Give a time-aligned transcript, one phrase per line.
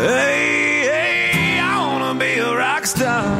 [0.00, 0.80] Hey,
[1.32, 3.36] hey, I wanna be a rock star.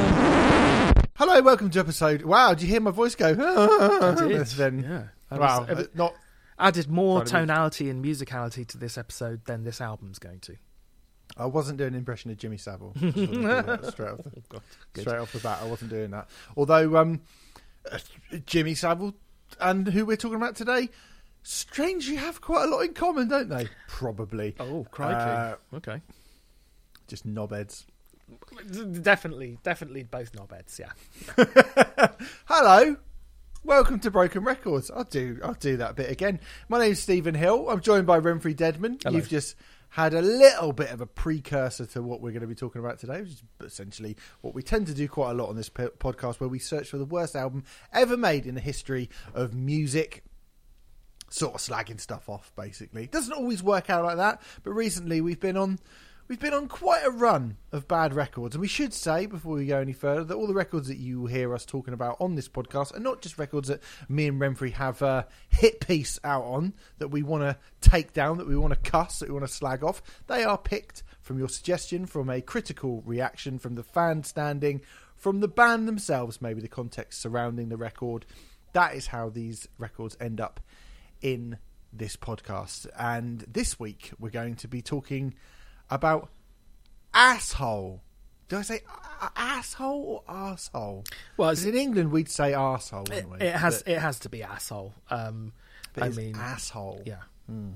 [1.16, 2.22] Hello, welcome to episode.
[2.22, 3.32] Wow, did you hear my voice go?
[4.18, 5.02] That's then, Yeah.
[5.30, 6.14] That wow, was- uh, not.
[6.58, 10.56] added more Trying tonality and musicality to this episode than this album's going to.
[11.36, 12.92] I wasn't doing an impression of Jimmy Savile.
[12.98, 14.60] Just wanted to do that straight, off the, Oh,
[14.94, 15.00] Good.
[15.02, 16.28] straight off the bat, I wasn't doing that.
[16.56, 17.20] Although um,
[17.90, 17.98] uh,
[18.46, 19.14] Jimmy Savile
[19.60, 20.88] and who we're talking about today,
[21.44, 23.68] strangely have quite a lot in common, don't they?
[23.86, 24.56] Probably.
[24.58, 25.14] Oh, crikey.
[25.14, 26.02] Uh, okay.
[27.08, 27.86] Just knobheads.
[29.02, 30.92] Definitely, definitely both knobheads, yeah.
[32.44, 32.96] Hello.
[33.64, 34.90] Welcome to Broken Records.
[34.90, 36.38] I'll do I'll do that bit again.
[36.68, 37.70] My name's Stephen Hill.
[37.70, 39.02] I'm joined by Remfry Dedman.
[39.02, 39.16] Hello.
[39.16, 39.56] You've just
[39.88, 42.98] had a little bit of a precursor to what we're going to be talking about
[42.98, 46.40] today, which is essentially what we tend to do quite a lot on this podcast,
[46.40, 50.24] where we search for the worst album ever made in the history of music.
[51.30, 53.06] Sort of slagging stuff off, basically.
[53.06, 55.78] Doesn't always work out like that, but recently we've been on
[56.28, 59.64] we've been on quite a run of bad records, and we should say before we
[59.64, 62.48] go any further that all the records that you hear us talking about on this
[62.48, 66.74] podcast are not just records that me and Remfry have a hit piece out on
[66.98, 69.52] that we want to take down, that we want to cuss, that we want to
[69.52, 70.02] slag off.
[70.26, 74.82] They are picked from your suggestion, from a critical reaction, from the fan standing,
[75.16, 78.26] from the band themselves, maybe the context surrounding the record.
[78.74, 80.60] That is how these records end up
[81.22, 81.56] in
[81.90, 82.86] this podcast.
[82.98, 85.34] And this week we're going to be talking
[85.90, 86.30] about
[87.14, 88.02] asshole.
[88.48, 88.80] Do I say
[89.36, 91.04] asshole or asshole?
[91.36, 93.02] Well, in England we'd say asshole.
[93.04, 93.46] It, wouldn't we?
[93.46, 94.94] it has But- it has to be asshole.
[95.10, 95.52] Um,
[96.00, 97.02] I it's mean, asshole.
[97.04, 97.22] yeah,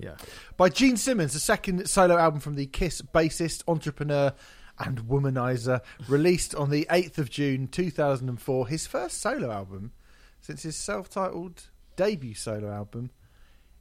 [0.01, 0.15] yeah.
[0.57, 4.33] By Gene Simmons, the second solo album from the Kiss bassist, entrepreneur,
[4.79, 8.69] and womanizer, released on the 8th of June 2004.
[8.69, 9.93] His first solo album
[10.41, 13.11] since his self titled debut solo album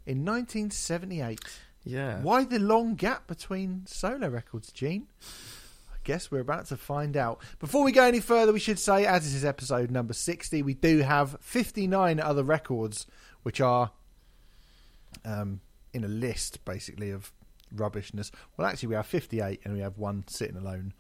[0.06, 1.40] in 1978.
[1.84, 2.22] Yeah.
[2.22, 5.08] Why the long gap between solo records, Gene?
[5.92, 7.42] I guess we're about to find out.
[7.60, 10.74] Before we go any further, we should say, as this is episode number 60, we
[10.74, 13.08] do have 59 other records
[13.44, 13.92] which are
[15.26, 15.62] um,
[15.94, 17.32] in a list, basically, of
[17.76, 18.32] rubbishness.
[18.58, 20.94] Well, actually, we have 58 and we have one sitting alone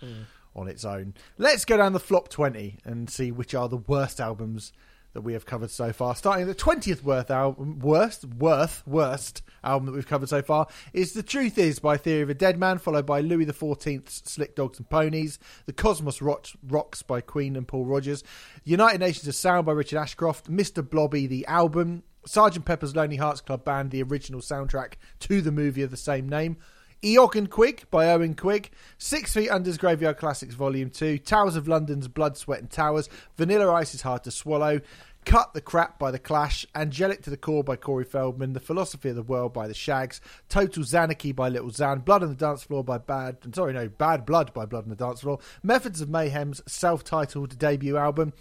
[0.55, 1.13] on its own.
[1.37, 4.73] Let's go down the flop 20 and see which are the worst albums
[5.13, 6.15] that we have covered so far.
[6.15, 11.13] Starting the 20th worst album, worst, worth, worst album that we've covered so far is
[11.13, 14.77] The Truth Is by Theory of a Dead Man, followed by Louis XIV's Slick Dogs
[14.79, 18.23] and Ponies, The Cosmos Rocks, Rocks by Queen and Paul Rodgers,
[18.63, 20.87] United Nations of Sound by Richard Ashcroft, Mr.
[20.87, 25.83] Blobby, the album, Sergeant Pepper's Lonely Hearts Club Band, the original soundtrack to the movie
[25.83, 26.57] of the same name,
[27.03, 28.69] Eoghan Quigg by Eoghan Quigg,
[28.99, 33.73] Six Feet Under's Graveyard Classics Volume 2, Towers of London's Blood, Sweat and Towers, Vanilla
[33.73, 34.81] Ice is Hard to Swallow,
[35.25, 39.09] Cut the Crap by The Clash, Angelic to the Core by Corey Feldman, The Philosophy
[39.09, 42.63] of the World by The Shaggs, Total Xanarchy by Little Xan, Blood on the Dance
[42.63, 46.09] Floor by Bad, sorry, no, Bad Blood by Blood on the Dance Floor, Methods of
[46.09, 48.31] Mayhem's self titled debut album,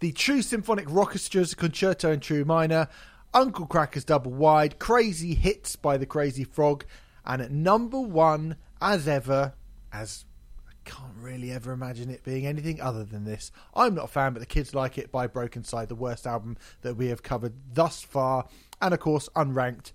[0.00, 2.88] the True Symphonic Orchestra's Concerto in True Minor,
[3.34, 6.86] Uncle Kracker's Double Wide, Crazy Hits by the Crazy Frog,
[7.24, 9.54] and at number one, as ever,
[9.92, 10.24] as
[10.68, 13.52] I can't really ever imagine it being anything other than this.
[13.74, 16.96] I'm not a fan, but the kids like it by Brokencyde, the worst album that
[16.96, 18.46] we have covered thus far,
[18.80, 19.92] and of course, unranked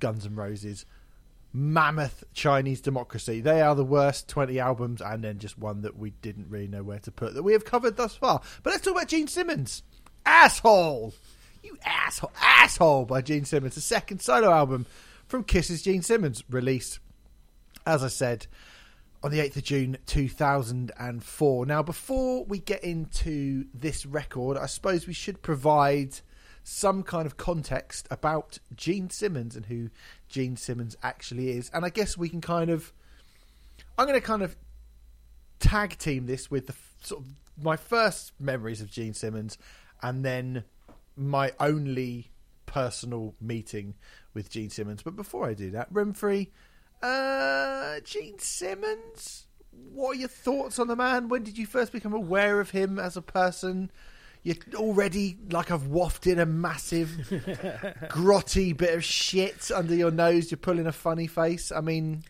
[0.00, 0.84] Guns N' Roses.
[1.56, 3.40] Mammoth Chinese Democracy.
[3.40, 6.82] They are the worst 20 albums, and then just one that we didn't really know
[6.82, 8.40] where to put that we have covered thus far.
[8.64, 9.84] But let's talk about Gene Simmons.
[10.26, 11.14] Asshole!
[11.62, 12.32] You asshole!
[12.42, 14.86] Asshole by Gene Simmons, the second solo album
[15.26, 16.98] from Kisses Gene Simmons, released,
[17.86, 18.46] as I said,
[19.22, 21.66] on the 8th of June 2004.
[21.66, 26.20] Now, before we get into this record, I suppose we should provide
[26.62, 29.90] some kind of context about Gene Simmons and who
[30.28, 31.70] Gene Simmons actually is.
[31.72, 32.92] And I guess we can kind of.
[33.96, 34.56] I'm going to kind of
[35.60, 37.28] tag team this with the sort of
[37.62, 39.56] my first memories of Gene Simmons
[40.02, 40.64] and then
[41.16, 42.30] my only
[42.66, 43.94] personal meeting
[44.34, 45.02] with Gene Simmons.
[45.02, 46.48] But before I do that, Remfry,
[47.02, 49.46] uh, Gene Simmons,
[49.92, 51.28] what are your thoughts on the man?
[51.28, 53.90] When did you first become aware of him as a person?
[54.42, 57.08] You're already like I've wafted a massive,
[58.10, 60.50] grotty bit of shit under your nose.
[60.50, 61.72] You're pulling a funny face.
[61.72, 62.24] I mean,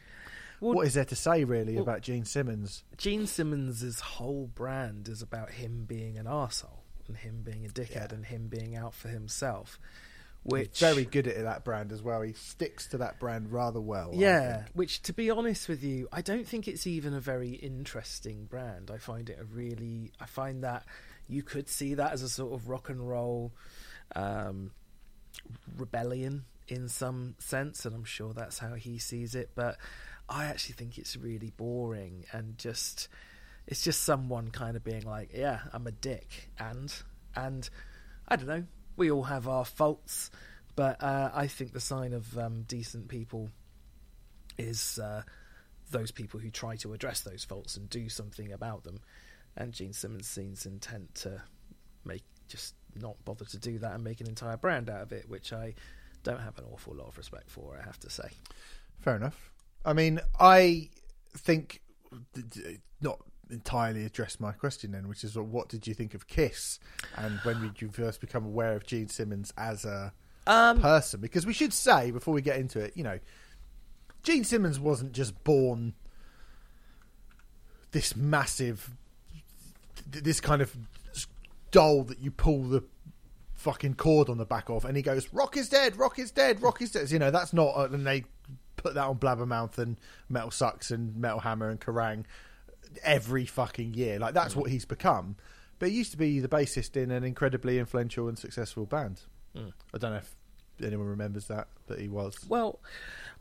[0.61, 2.85] Well- what is there to say really well- about Gene Simmons?
[2.97, 8.11] Gene Simmons' whole brand is about him being an arsehole and him being a dickhead
[8.11, 8.15] Yeah.
[8.15, 9.79] and him being out for himself.
[10.45, 12.21] Which He's very good at that brand as well.
[12.21, 14.11] He sticks to that brand rather well.
[14.13, 18.45] Yeah, which to be honest with you, I don't think it's even a very interesting
[18.45, 18.91] brand.
[18.93, 20.85] I find it a really, I find that
[21.29, 23.53] you could see that as a sort of rock and roll
[24.15, 24.71] um,
[25.79, 29.51] rebellion in some sense, and I'm sure that's how he sees it.
[29.55, 29.79] But
[30.29, 33.09] I actually think it's really boring and just,
[33.67, 36.95] it's just someone kind of being like, yeah, I'm a dick, and
[37.35, 37.69] and
[38.29, 38.65] I don't know.
[38.97, 40.31] We all have our faults,
[40.77, 43.51] but uh, I think the sign of um, decent people
[44.57, 45.23] is uh,
[45.91, 49.01] those people who try to address those faults and do something about them.
[49.57, 51.43] And Gene Simmons seems intent to
[52.05, 55.29] make just not bother to do that and make an entire brand out of it,
[55.29, 55.75] which I
[56.23, 57.77] don't have an awful lot of respect for.
[57.81, 58.29] I have to say.
[59.01, 59.51] Fair enough.
[59.85, 60.89] I mean, I
[61.37, 61.83] think
[63.01, 63.21] not
[63.51, 66.79] entirely addressed my question then, which is what did you think of Kiss,
[67.17, 70.13] and when did you first become aware of Gene Simmons as a
[70.47, 71.21] Um, person?
[71.21, 73.19] Because we should say before we get into it, you know,
[74.23, 75.95] Gene Simmons wasn't just born
[77.93, 78.91] this massive,
[80.11, 80.77] this kind of
[81.71, 82.83] doll that you pull the
[83.53, 86.63] fucking cord on the back of, and he goes, "Rock is dead, Rock is dead,
[86.63, 88.25] Rock is dead." You know, that's not, and they
[88.77, 89.97] put that on Blabbermouth and
[90.29, 92.25] Metal Sucks and Metal Hammer and Kerrang
[93.03, 94.19] every fucking year.
[94.19, 94.59] Like that's mm.
[94.59, 95.37] what he's become.
[95.79, 99.23] But he used to be the bassist in an incredibly influential and successful band.
[99.57, 99.73] Mm.
[99.93, 100.35] I don't know if
[100.83, 102.37] anyone remembers that, but he was.
[102.49, 102.81] Well,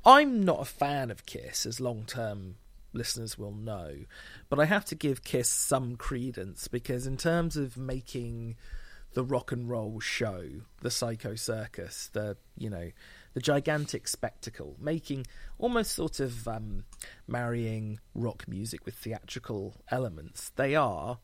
[0.05, 2.55] I'm not a fan of Kiss, as long term
[2.93, 3.95] listeners will know,
[4.49, 8.55] but I have to give Kiss some credence because, in terms of making
[9.13, 10.45] the rock and roll show,
[10.81, 12.91] the Psycho Circus, the you know,
[13.33, 15.25] the gigantic spectacle, making
[15.57, 16.85] almost sort of um,
[17.27, 21.19] marrying rock music with theatrical elements, they are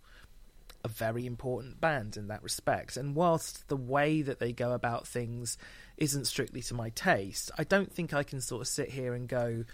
[0.84, 2.98] a very important band in that respect.
[2.98, 5.58] And whilst the way that they go about things
[5.98, 9.28] isn't strictly to my taste, I don't think I can sort of sit here and
[9.28, 9.66] go,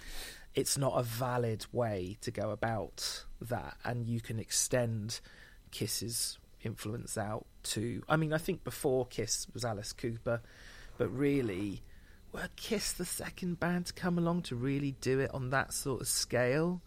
[0.56, 3.78] it's not a valid way to go about that.
[3.84, 5.20] And you can extend
[5.72, 8.02] Kiss's influence out to.
[8.10, 10.42] I mean, I think before Kiss was Alice Cooper,
[10.98, 11.84] but really.
[12.36, 16.02] Were Kiss the second band to come along to really do it on that sort
[16.02, 16.82] of scale?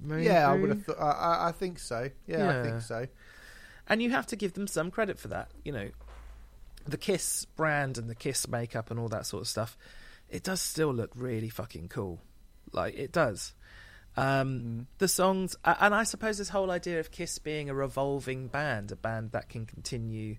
[0.00, 0.24] Maybe?
[0.24, 0.98] Yeah, I would have thought.
[0.98, 2.08] I, I, I think so.
[2.26, 3.06] Yeah, I think so.
[3.88, 5.50] and you have to give them some credit for that.
[5.64, 5.88] You know,
[6.86, 9.76] the Kiss brand and the Kiss makeup and all that sort of stuff.
[10.30, 12.20] It does still look really fucking cool.
[12.72, 13.52] Like it does.
[14.16, 18.90] Um, The songs, and I suppose this whole idea of Kiss being a revolving band,
[18.92, 20.36] a band that can continue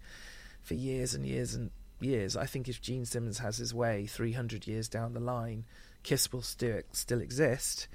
[0.62, 1.70] for years and years and
[2.02, 2.36] years.
[2.38, 5.66] I think if Gene Simmons has his way, three hundred years down the line,
[6.04, 7.88] Kiss will still still exist,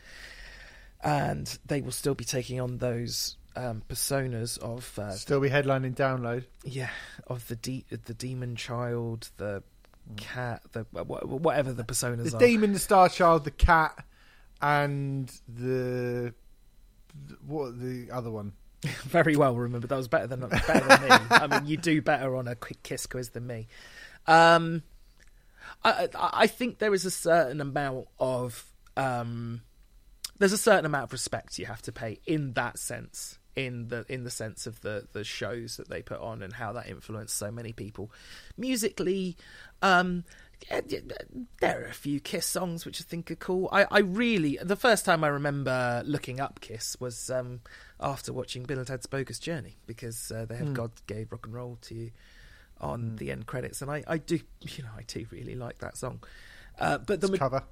[1.02, 5.94] and they will still be taking on those um, personas of uh, Still be headlining
[5.94, 6.44] download.
[6.64, 6.90] yeah,
[7.26, 9.62] of the de- the demon child, the
[10.16, 12.40] cat, the wha- wha- whatever the personas The are.
[12.40, 14.04] demon, the star child, the cat,
[14.60, 16.34] and the
[17.46, 18.52] what the other one.
[19.04, 19.88] Very well remembered.
[19.88, 21.08] That was better than better than me.
[21.30, 23.66] I mean, you do better on a quick kiss quiz than me.
[24.26, 24.82] Um,
[25.84, 28.64] I, I think there is a certain amount of
[28.96, 29.62] um,
[30.38, 33.38] there's a certain amount of respect you have to pay in that sense.
[33.56, 36.72] In the in the sense of the the shows that they put on and how
[36.72, 38.10] that influenced so many people,
[38.56, 39.36] musically,
[39.81, 40.24] um,
[41.60, 43.69] there are a few Kiss songs which I think are cool.
[43.70, 47.60] I, I really the first time I remember looking up Kiss was um,
[48.00, 51.54] after watching Bill and Ted's Bogus Journey because uh, they have God gave rock and
[51.54, 52.10] roll to you
[52.84, 55.96] on the end credits, and I, I do you know I do really like that
[55.96, 56.22] song.
[56.79, 57.62] Uh, but the ma- cover.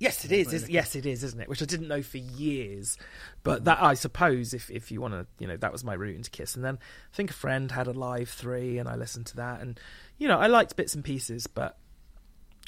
[0.00, 0.52] Yes, it is.
[0.52, 1.48] is- Yes, it is, isn't it?
[1.48, 2.96] Which I didn't know for years,
[3.42, 6.14] but that I suppose if if you want to, you know, that was my route
[6.16, 6.54] into Kiss.
[6.54, 6.78] And then
[7.12, 9.78] I think a friend had a live three, and I listened to that, and
[10.18, 11.76] you know, I liked bits and pieces, but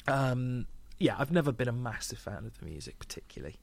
[0.07, 0.67] um,
[0.99, 3.55] yeah, I've never been a massive fan of the music particularly.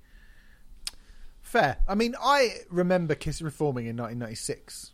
[1.43, 1.79] Fair.
[1.89, 4.93] I mean, I remember Kiss reforming in 1996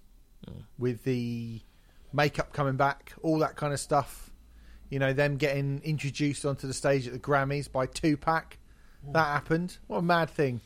[0.78, 1.60] with the
[2.14, 4.30] makeup coming back, all that kind of stuff.
[4.90, 8.58] You know, them getting introduced onto the stage at the Grammys by Tupac.
[9.12, 9.78] That happened.
[9.88, 10.60] What a mad thing.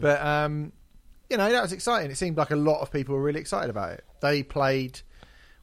[0.00, 0.72] But, um,
[1.30, 2.10] you know, that was exciting.
[2.10, 4.04] It seemed like a lot of people were really excited about it.
[4.20, 5.00] They played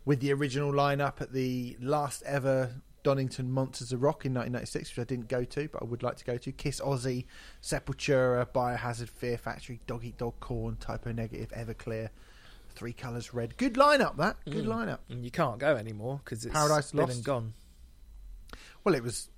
[0.05, 4.99] with the original lineup at the last ever Donington Monsters of Rock in 1996, which
[4.99, 6.51] I didn't go to, but I would like to go to.
[6.51, 7.25] Kiss Ozzy,
[7.61, 12.09] Sepultura, Biohazard, Fear Factory, Dog Eat Dog Korn, Typo Negative, Everclear,
[12.79, 13.57] Three Colours Red.
[13.57, 14.37] Good lineup, that.
[14.45, 14.69] Good mm.
[14.69, 14.99] lineup.
[15.09, 17.15] And you can't go anymore because it's Paradise been Lost.
[17.17, 17.53] and gone.
[18.85, 19.29] Well, it was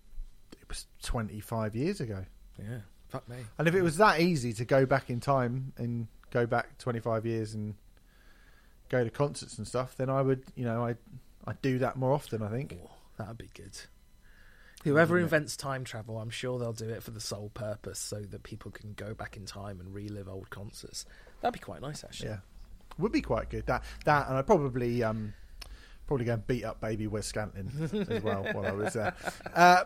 [0.51, 2.23] it was 25 years ago.
[2.59, 3.37] Yeah, fuck me.
[3.57, 7.25] And if it was that easy to go back in time and go back 25
[7.25, 7.73] years and
[8.89, 10.93] go to concerts and stuff, then I would, you know, I
[11.47, 12.77] I'd do that more often, I think.
[12.79, 13.75] Oh, that'd be good.
[14.83, 18.43] Whoever invents time travel, I'm sure they'll do it for the sole purpose so that
[18.43, 21.05] people can go back in time and relive old concerts.
[21.41, 22.29] That'd be quite nice, actually.
[22.29, 22.37] Yeah.
[22.97, 23.65] Would be quite good.
[23.67, 25.33] That that and I'd probably um
[26.07, 29.13] probably go and beat up baby Wes Scantlin as well while I was there.
[29.55, 29.85] Uh,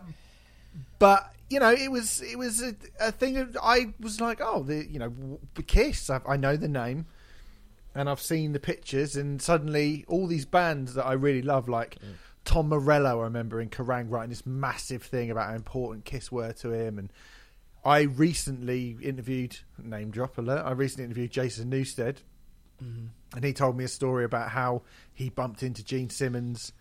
[1.00, 4.64] but you know, it was it was a, a thing that I was like, oh,
[4.64, 6.10] the you know, w- Kiss.
[6.10, 7.06] I, I know the name,
[7.94, 11.98] and I've seen the pictures, and suddenly all these bands that I really love, like
[12.44, 16.54] Tom Morello, I remember in Kerrang writing this massive thing about how important Kiss were
[16.54, 17.12] to him, and
[17.84, 20.64] I recently interviewed name drop alert.
[20.66, 21.70] I recently interviewed Jason
[22.82, 26.72] Newsted, and he told me a story about how he bumped into Gene Simmons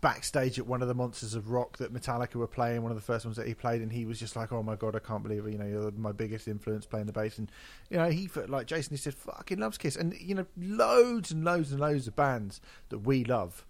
[0.00, 3.02] backstage at one of the Monsters of Rock that Metallica were playing, one of the
[3.02, 5.22] first ones that he played, and he was just like, "Oh my god, I can't
[5.22, 5.52] believe it!
[5.52, 7.50] You know, you're my biggest influence playing the bass." And
[7.90, 8.92] you know, he felt like Jason.
[8.92, 12.60] He said, "Fucking loves Kiss," and you know, loads and loads and loads of bands
[12.88, 13.66] that we love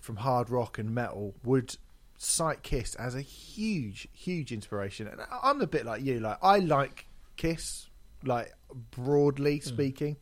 [0.00, 1.76] from hard rock and metal would
[2.16, 5.06] cite Kiss as a huge, huge inspiration.
[5.06, 6.20] And I'm a bit like you.
[6.20, 7.06] Like I like
[7.36, 7.88] Kiss,
[8.24, 8.52] like
[8.90, 9.68] broadly hmm.
[9.68, 10.16] speaking,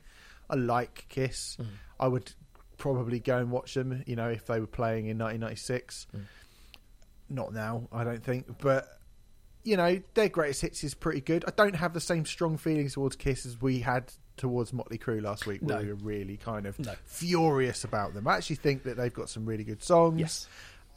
[0.50, 1.56] I like Kiss.
[1.60, 1.66] Mm.
[2.00, 2.32] I would
[2.76, 4.02] probably go and watch them.
[4.06, 6.06] You know, if they were playing in 1996.
[6.16, 6.20] Mm.
[7.30, 8.88] Not now, I don't think, but.
[9.66, 11.42] You know, their greatest hits is pretty good.
[11.48, 15.22] I don't have the same strong feelings towards Kiss as we had towards Motley Crue
[15.22, 15.82] last week, where No.
[15.82, 16.92] we were really kind of No.
[17.06, 18.28] furious about them.
[18.28, 20.20] I actually think that they've got some really good songs.
[20.20, 20.48] Yes.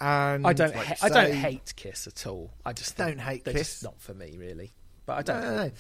[0.02, 0.76] and I don't.
[0.76, 2.52] like ha- you I don't hate Kiss at all.
[2.66, 3.84] I just Don't hate Kiss.
[3.84, 4.74] Not for me, really.
[5.06, 5.42] But I don't.
[5.42, 5.72] no.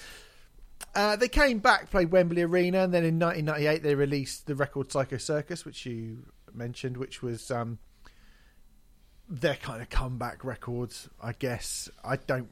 [0.98, 4.92] Uh, they came back, played Wembley Arena, and then in 1998 they released the record
[4.92, 6.24] Psycho Circus, which you
[6.56, 7.78] mentioned, which was um,
[9.30, 11.88] their kind of comeback records, I guess.
[12.04, 12.50] I don't.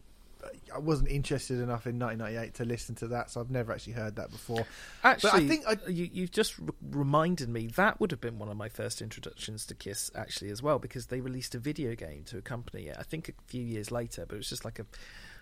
[0.71, 4.17] I wasn't interested enough in 1998 to listen to that, so I've never actually heard
[4.17, 4.67] that before.
[5.03, 8.37] Actually, but I think I, you, you've just r- reminded me that would have been
[8.37, 11.95] one of my first introductions to Kiss, actually, as well, because they released a video
[11.95, 12.97] game to accompany it.
[12.99, 14.85] I think a few years later, but it was just like a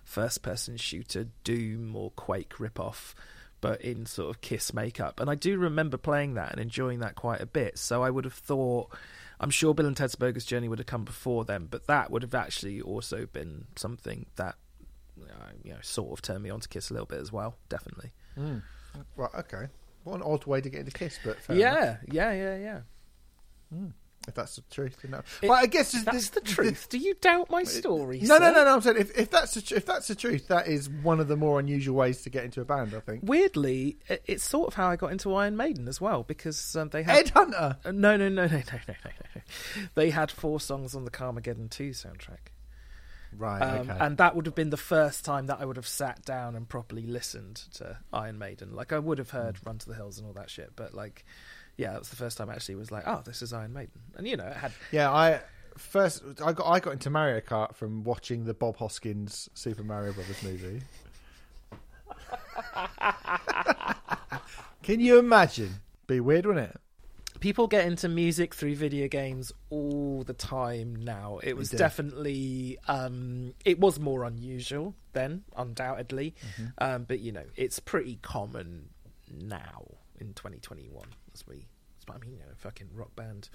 [0.04, 3.16] first-person shooter, Doom or Quake rip-off,
[3.62, 5.20] but in sort of Kiss makeup.
[5.20, 7.78] And I do remember playing that and enjoying that quite a bit.
[7.78, 8.94] So I would have thought.
[9.40, 12.22] I'm sure Bill and Ted's Bogus Journey would have come before them, but that would
[12.22, 14.56] have actually also been something that
[15.22, 17.58] uh, you know sort of turned me on to Kiss a little bit as well.
[17.68, 18.12] Definitely.
[19.18, 19.68] right, okay.
[20.04, 22.80] What an odd way to get into Kiss, but fair Yeah, yeah, yeah, yeah.
[23.72, 23.94] enough,
[24.28, 24.98] if that's the truth.
[25.04, 25.22] You know.
[25.42, 26.88] It- but I guess That's the truth.
[26.90, 28.20] Do you doubt my story?
[28.22, 28.76] No, no, no, no.
[28.76, 31.28] I'm saying if, if that's the, tr- if that's the truth, that is one of
[31.28, 32.94] the more unusual ways to get into a band.
[32.94, 33.22] I think.
[33.24, 37.04] Weirdly, it's sort of how I got into Iron Maiden as well because um, they
[37.04, 37.78] had Ed Hunter.
[37.84, 38.94] Uh, no, no, no, no, no, no, no,
[39.36, 39.42] no.
[39.96, 42.52] They had four songs on the Carmageddon 2 soundtrack.
[43.36, 43.62] Right.
[43.62, 43.98] Um, okay.
[44.00, 46.70] And that would have been the first time that I would have sat down and
[46.70, 48.76] properly listened to Iron Maiden.
[48.76, 49.70] Like, I would have heard Hmm.
[49.70, 51.26] Run to the Hills and all that shit, but, like,
[51.78, 54.02] yeah, that was the first time I actually was like, oh, this is Iron Maiden.
[54.16, 54.72] And, you know, it had.
[54.92, 55.42] Yeah, I
[55.78, 60.14] first I got I got into Mario Kart from watching the Bob Hoskins Super Mario
[60.14, 60.82] Brothers movie.
[64.84, 65.76] Can you imagine?
[66.08, 66.78] Be weird, wouldn't it?
[67.40, 71.40] People get into music through video games all the time now.
[71.44, 76.36] It was definitely, um, it was more unusual then, undoubtedly.
[76.42, 76.66] Mm-hmm.
[76.78, 78.90] Um, but, you know, it's pretty common
[79.30, 79.84] now
[80.20, 81.68] in 2021 as we,
[82.10, 83.50] I mean, you know, fucking rock band,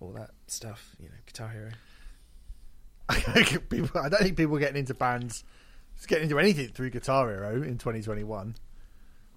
[0.00, 1.70] all that stuff, you know, Guitar Hero.
[3.68, 5.44] people, I don't think people getting into bands,
[6.06, 8.54] getting into anything through Guitar Hero in 2021.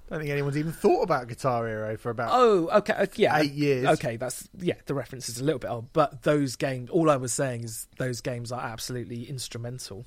[0.09, 2.29] I don't think anyone's even thought about Guitar Hero for about.
[2.31, 3.87] Oh, okay, uh, yeah, Eight years.
[3.87, 4.75] Okay, that's yeah.
[4.85, 6.89] The reference is a little bit old, but those games.
[6.89, 10.05] All I was saying is those games are absolutely instrumental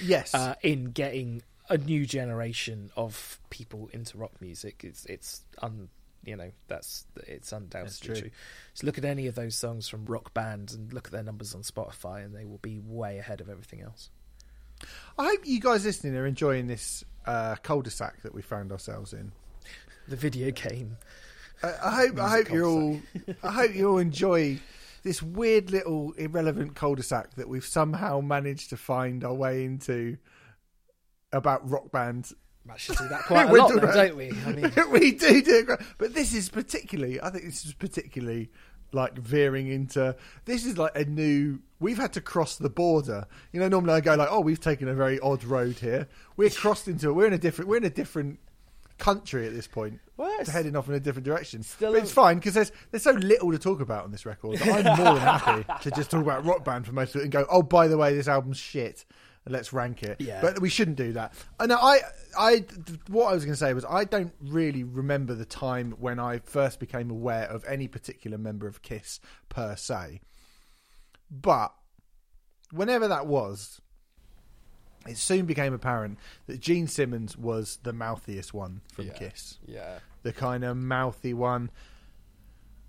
[0.00, 4.84] yes, uh, in getting a new generation of people into rock music.
[4.84, 5.90] It's it's un
[6.24, 8.20] you know that's it's undoubtedly true.
[8.22, 8.30] true.
[8.74, 11.54] So look at any of those songs from rock bands and look at their numbers
[11.54, 14.10] on Spotify, and they will be way ahead of everything else.
[15.18, 19.32] I hope you guys listening are enjoying this uh, cul-de-sac that we found ourselves in.
[20.08, 20.96] The video game.
[21.62, 23.00] I, I hope I hope you all
[23.42, 24.58] I hope you all enjoy
[25.04, 30.16] this weird little irrelevant cul-de-sac that we've somehow managed to find our way into
[31.32, 32.34] about rock bands.
[32.70, 34.30] Actually do that quite a lot, do though, don't we?
[34.46, 37.20] I mean, we do do it, but this is particularly.
[37.20, 38.50] I think this is particularly
[38.92, 40.16] like veering into.
[40.44, 41.60] This is like a new.
[41.80, 43.26] We've had to cross the border.
[43.52, 46.50] You know, normally I go like, "Oh, we've taken a very odd road here." We're
[46.50, 47.12] crossed into.
[47.12, 47.68] We're in a different.
[47.68, 48.38] We're in a different
[48.98, 49.98] country at this point.
[50.16, 51.62] Well, heading off in a different direction.
[51.64, 54.62] Still but it's fine because there's there's so little to talk about on this record.
[54.62, 57.32] I'm more than happy to just talk about Rock Band for most of it and
[57.32, 59.04] go, oh, by the way, this album's shit.
[59.48, 60.20] Let's rank it.
[60.20, 60.40] Yeah.
[60.40, 61.32] But we shouldn't do that.
[61.58, 61.98] Uh, and I,
[62.38, 62.64] I,
[63.08, 66.38] what I was going to say was I don't really remember the time when I
[66.38, 69.18] first became aware of any particular member of Kiss
[69.48, 70.20] per se.
[71.30, 71.72] But
[72.70, 73.80] whenever that was,
[75.08, 79.12] it soon became apparent that Gene Simmons was the mouthiest one from Yeah.
[79.14, 79.98] Kiss Yeah.
[80.22, 81.70] the kind of mouthy one.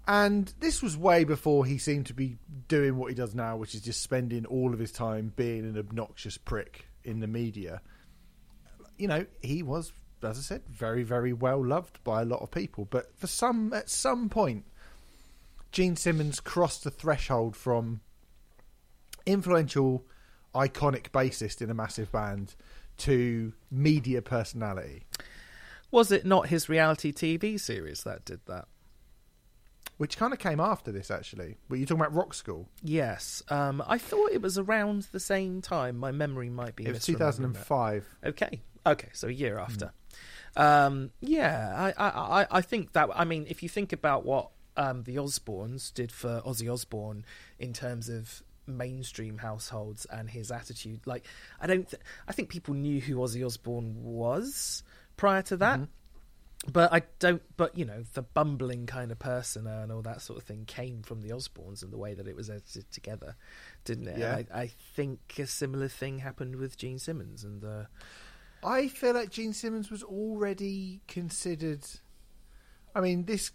[0.08, 3.74] And this was way before he seemed to be doing what he does now, which
[3.74, 7.82] is just spending all of his time being an obnoxious prick in the media.
[8.98, 12.52] You know, he was, as I said, very, very well loved by a lot of
[12.52, 12.86] people.
[12.90, 14.66] But for some, at some point,
[15.72, 18.02] Gene Simmons crossed the threshold from
[19.26, 20.06] influential,
[20.54, 22.56] iconic bassist in a massive band
[22.98, 25.04] to media personality.
[25.92, 28.68] Was it not his reality TV series that did that?
[29.98, 31.58] Which kind of came after this actually.
[31.70, 32.68] Were you talking about Rock School?
[32.82, 33.44] Yes.
[33.50, 35.98] Um, I thought it was around the same time.
[35.98, 36.86] My memory might be.
[36.86, 38.06] It was 2005.
[38.22, 38.30] that.
[38.30, 38.62] Okay.
[38.86, 39.10] Okay.
[39.14, 39.62] So a year Hmm.
[39.62, 39.94] after.
[40.56, 41.74] Um, yeah.
[41.98, 43.10] I, I, I, I think that.
[43.16, 47.26] I mean, if you think about what um, the Osbournes did for Ozzy Osbourne
[47.60, 51.26] in terms of mainstream households and his attitude, like
[51.60, 51.90] I don't.
[51.90, 54.84] Th- I think people knew who Ozzy Osbourne was
[55.18, 55.76] prior to that.
[55.80, 55.86] Mm-hmm.
[56.72, 57.42] But I don't.
[57.58, 61.02] But you know, the bumbling kind of persona and all that sort of thing came
[61.04, 63.36] from the Osbournes and the way that it was edited together,
[63.84, 64.18] didn't it?
[64.18, 64.44] Yeah.
[64.54, 67.84] I, I think a similar thing happened with Gene Simmons and uh,
[68.64, 71.84] I feel like Gene Simmons was already considered.
[72.96, 73.52] I mean, this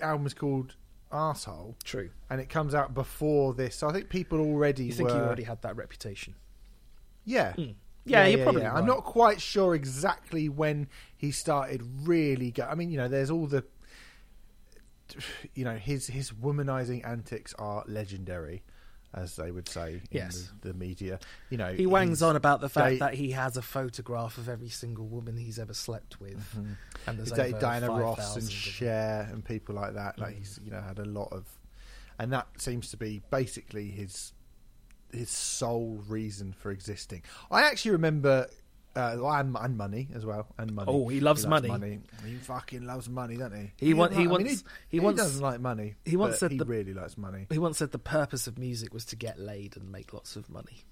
[0.00, 0.76] album is called
[1.12, 2.08] Arsehole, True.
[2.30, 3.76] and it comes out before this.
[3.76, 5.14] So I think people already You think were.
[5.14, 6.34] he already had that reputation?
[7.26, 7.54] Yeah.
[8.06, 12.64] Yeah, you're probably I'm not quite sure exactly when he started really go.
[12.64, 13.64] I mean, you know, there's all the,
[15.54, 18.62] you know, his his womanizing antics are legendary,
[19.12, 20.52] as they would say in Yes.
[20.60, 21.18] the, the media.
[21.50, 24.68] You know, He wangs on about the fact that he has a photograph of every
[24.68, 26.72] single woman he's ever slept with, mm-hmm.
[27.08, 28.50] and there's over Diana 5,000 Ross and.
[28.50, 30.18] Cher and people like that.
[30.18, 30.38] Like mm.
[30.38, 31.46] he's you know had a lot of,
[32.20, 34.32] and that seems to be basically his
[35.12, 37.22] his sole reason for existing.
[37.50, 38.48] I actually remember.
[38.94, 40.90] Uh, and, and money as well, and money.
[40.90, 41.68] Oh, he loves money.
[42.24, 43.88] He fucking loves money, doesn't he?
[43.88, 45.96] He want- he I mean, wants- he he wants- doesn't like money.
[46.06, 47.46] he once said he the- really likes money.
[47.50, 50.48] He once said the purpose of music was to get laid and make lots of
[50.48, 50.84] money.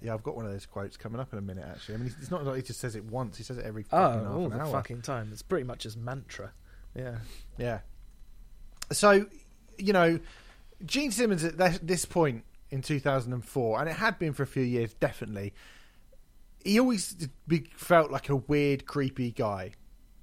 [0.00, 1.64] Yeah, I've got one of those quotes coming up in a minute.
[1.68, 3.84] Actually, I mean, it's not like he just says it once; he says it every
[3.90, 4.70] Oh, fucking half all an the hour.
[4.70, 5.30] fucking time.
[5.32, 6.52] It's pretty much his mantra.
[6.94, 7.18] Yeah.
[7.58, 7.80] Yeah.
[8.92, 9.26] So,
[9.76, 10.20] you know,
[10.86, 14.94] Gene Simmons at this point in 2004, and it had been for a few years,
[14.94, 15.52] definitely,
[16.64, 17.28] he always
[17.74, 19.72] felt like a weird, creepy guy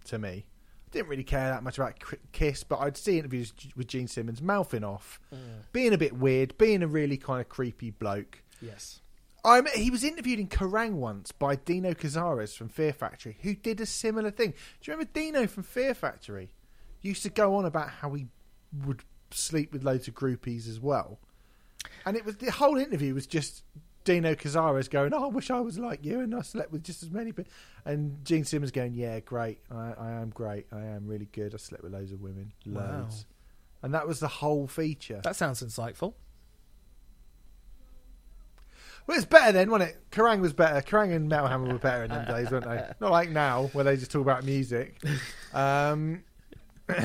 [0.05, 0.45] to me.
[0.87, 1.95] I didn't really care that much about
[2.31, 5.63] Kiss, but I'd see interviews with Gene Simmons mouthing off, mm.
[5.73, 8.41] being a bit weird, being a really kind of creepy bloke.
[8.61, 9.01] Yes.
[9.43, 13.79] I he was interviewed in Kerrang once by Dino Cazares from Fear Factory, who did
[13.79, 14.51] a similar thing.
[14.51, 16.51] Do you remember Dino from Fear Factory?
[17.01, 18.27] Used to go on about how he
[18.85, 21.19] would sleep with loads of groupies as well,
[22.05, 23.63] and it was the whole interview was just
[24.03, 27.03] Dino Cazares going, "Oh, I wish I was like you and I slept with just
[27.03, 27.47] as many." But
[27.85, 29.59] and Gene Simmons going, "Yeah, great.
[29.69, 30.67] I, I am great.
[30.71, 31.53] I am really good.
[31.53, 33.01] I slept with loads of women, Wow.
[33.01, 33.25] loads."
[33.83, 35.21] And that was the whole feature.
[35.23, 36.13] That sounds insightful.
[39.05, 40.09] Well, it's better then, wasn't it?
[40.11, 40.81] Kerrang was better.
[40.81, 42.91] Kerrang and Metal Hammer were better in them days, weren't they?
[42.99, 45.01] Not like now, where they just talk about music.
[45.53, 46.23] Um,
[46.89, 46.95] no,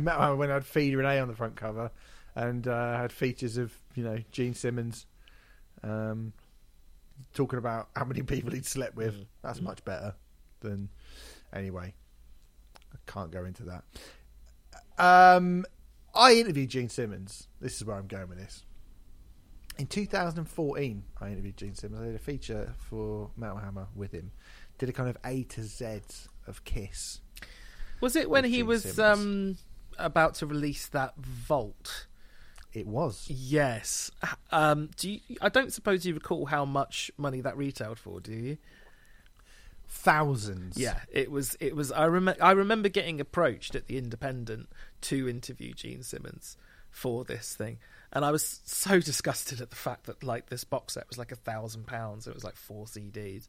[0.00, 1.90] Metal Hammer when I had Feeder and A on the front cover,
[2.34, 5.06] and uh, had features of you know Gene Simmons,
[5.82, 6.32] um,
[7.34, 9.14] talking about how many people he'd slept with.
[9.42, 10.14] That's much better
[10.60, 10.88] than
[11.52, 11.94] anyway.
[12.92, 13.84] I can't go into that.
[14.98, 15.64] Um,
[16.14, 17.48] I interviewed Gene Simmons.
[17.60, 18.64] This is where I'm going with this.
[19.78, 22.02] In 2014, I interviewed Gene Simmons.
[22.02, 24.30] I did a feature for Metal Hammer with him.
[24.78, 26.00] Did a kind of A to Z
[26.46, 27.20] of Kiss.
[28.00, 29.56] Was it when he Gene was um,
[29.98, 32.06] about to release that Vault?
[32.72, 33.26] It was.
[33.28, 34.10] Yes.
[34.50, 38.32] Um, do you, I don't suppose you recall how much money that retailed for, do
[38.32, 38.58] you?
[39.88, 40.78] Thousands.
[40.78, 41.54] Yeah, it was.
[41.60, 41.92] It was.
[41.92, 42.42] I remember.
[42.42, 44.70] I remember getting approached at the Independent
[45.02, 46.56] to interview Gene Simmons
[46.90, 47.76] for this thing,
[48.10, 51.30] and I was so disgusted at the fact that like this box set was like
[51.30, 52.26] a thousand pounds.
[52.26, 53.48] It was like four CDs,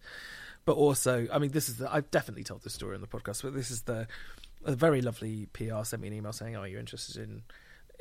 [0.66, 1.94] but also, I mean, this is the.
[1.94, 4.08] I've definitely told this story on the podcast, but this is the.
[4.66, 7.44] A very lovely PR sent me an email saying, "Oh, you're interested in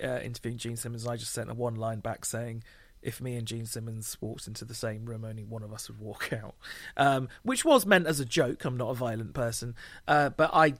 [0.03, 2.63] uh, interviewing Gene Simmons?" I just sent a one line back saying.
[3.05, 5.99] If me and Gene Simmons walked into the same room, only one of us would
[5.99, 6.55] walk out,
[6.97, 8.65] um, which was meant as a joke.
[8.65, 9.75] I'm not a violent person,
[10.07, 10.75] uh, but I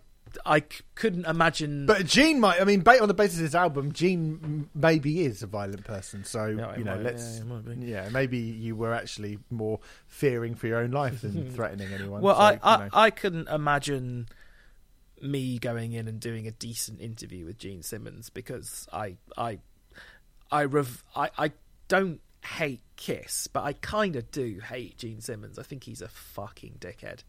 [0.47, 1.85] I c- couldn't imagine.
[1.87, 2.61] But Gene might.
[2.61, 6.23] I mean, on the basis of his album, Gene maybe is a violent person.
[6.23, 7.41] So Yeah, you know, might- let's.
[7.41, 8.05] yeah.
[8.05, 12.23] Yeah, maybe you were actually more fearing for your own life than threatening anyone.
[12.23, 12.89] well, so, I, you I know.
[12.93, 14.29] I couldn't imagine
[15.23, 19.59] me going in and doing a decent interview with Gene Simmons because I I
[20.51, 21.53] I rev- I, I
[21.89, 25.59] don't hate Kiss, but I kind of do hate Gene Simmons.
[25.59, 27.21] I think he's a fucking dickhead.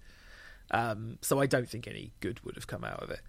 [0.72, 3.20] Um, so I don't think any good would have come out of it.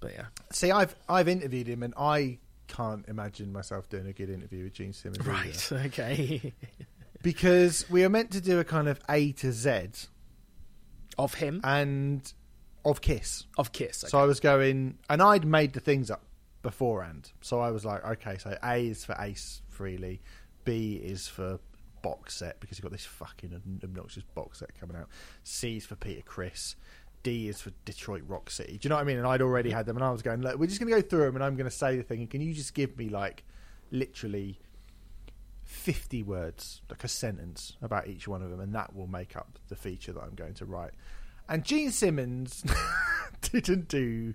[0.00, 4.30] But yeah, See, I've I've interviewed him, and I can't imagine myself doing a good
[4.30, 5.20] interview with Gene Simmons.
[5.26, 5.30] either.
[5.30, 6.52] right, okay.
[7.22, 9.88] because we are meant to do a kind of A to Z
[11.18, 12.32] of him, and
[12.84, 13.46] of Kiss.
[13.56, 14.04] of Kiss.
[14.04, 14.10] Okay.
[14.10, 16.22] So I was going, and I'd made the things up
[16.62, 17.32] beforehand.
[17.40, 20.20] So I was like, okay, so A is for Ace Frehley,
[20.64, 21.58] B is for
[22.02, 25.08] box set because you've got this fucking obnoxious box set coming out.
[25.42, 26.76] C is for Peter Criss.
[27.22, 28.72] D is for Detroit Rock City.
[28.72, 29.16] Do you know what I mean?
[29.16, 31.06] And I'd already had them, and I was going, look, we're just going to go
[31.06, 32.20] through them, and I'm going to say the thing.
[32.20, 33.44] And can you just give me like,
[33.90, 34.58] literally.
[35.66, 39.58] 50 words, like a sentence about each one of them, and that will make up
[39.68, 40.92] the feature that I'm going to write.
[41.48, 42.64] And Gene Simmons
[43.42, 44.34] didn't do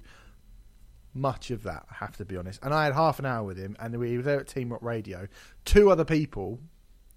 [1.14, 2.60] much of that, I have to be honest.
[2.64, 4.82] And I had half an hour with him, and we were there at Team Rock
[4.84, 5.28] Radio.
[5.66, 6.60] Two other people,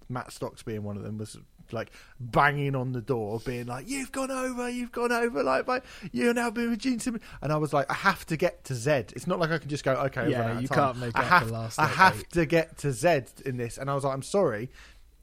[0.09, 1.37] Matt Stocks being one of them, was
[1.71, 5.83] like banging on the door, being like, "You've gone over, you've gone over, like, like
[6.11, 8.75] you're now being with Gene Simmons." And I was like, "I have to get to
[8.75, 9.13] Zed.
[9.15, 11.17] It's not like I can just go, okay, Yeah, run out of you can't make
[11.17, 12.29] I have, the last I have eight.
[12.31, 14.71] to get to Zed in this." And I was like, "I'm sorry,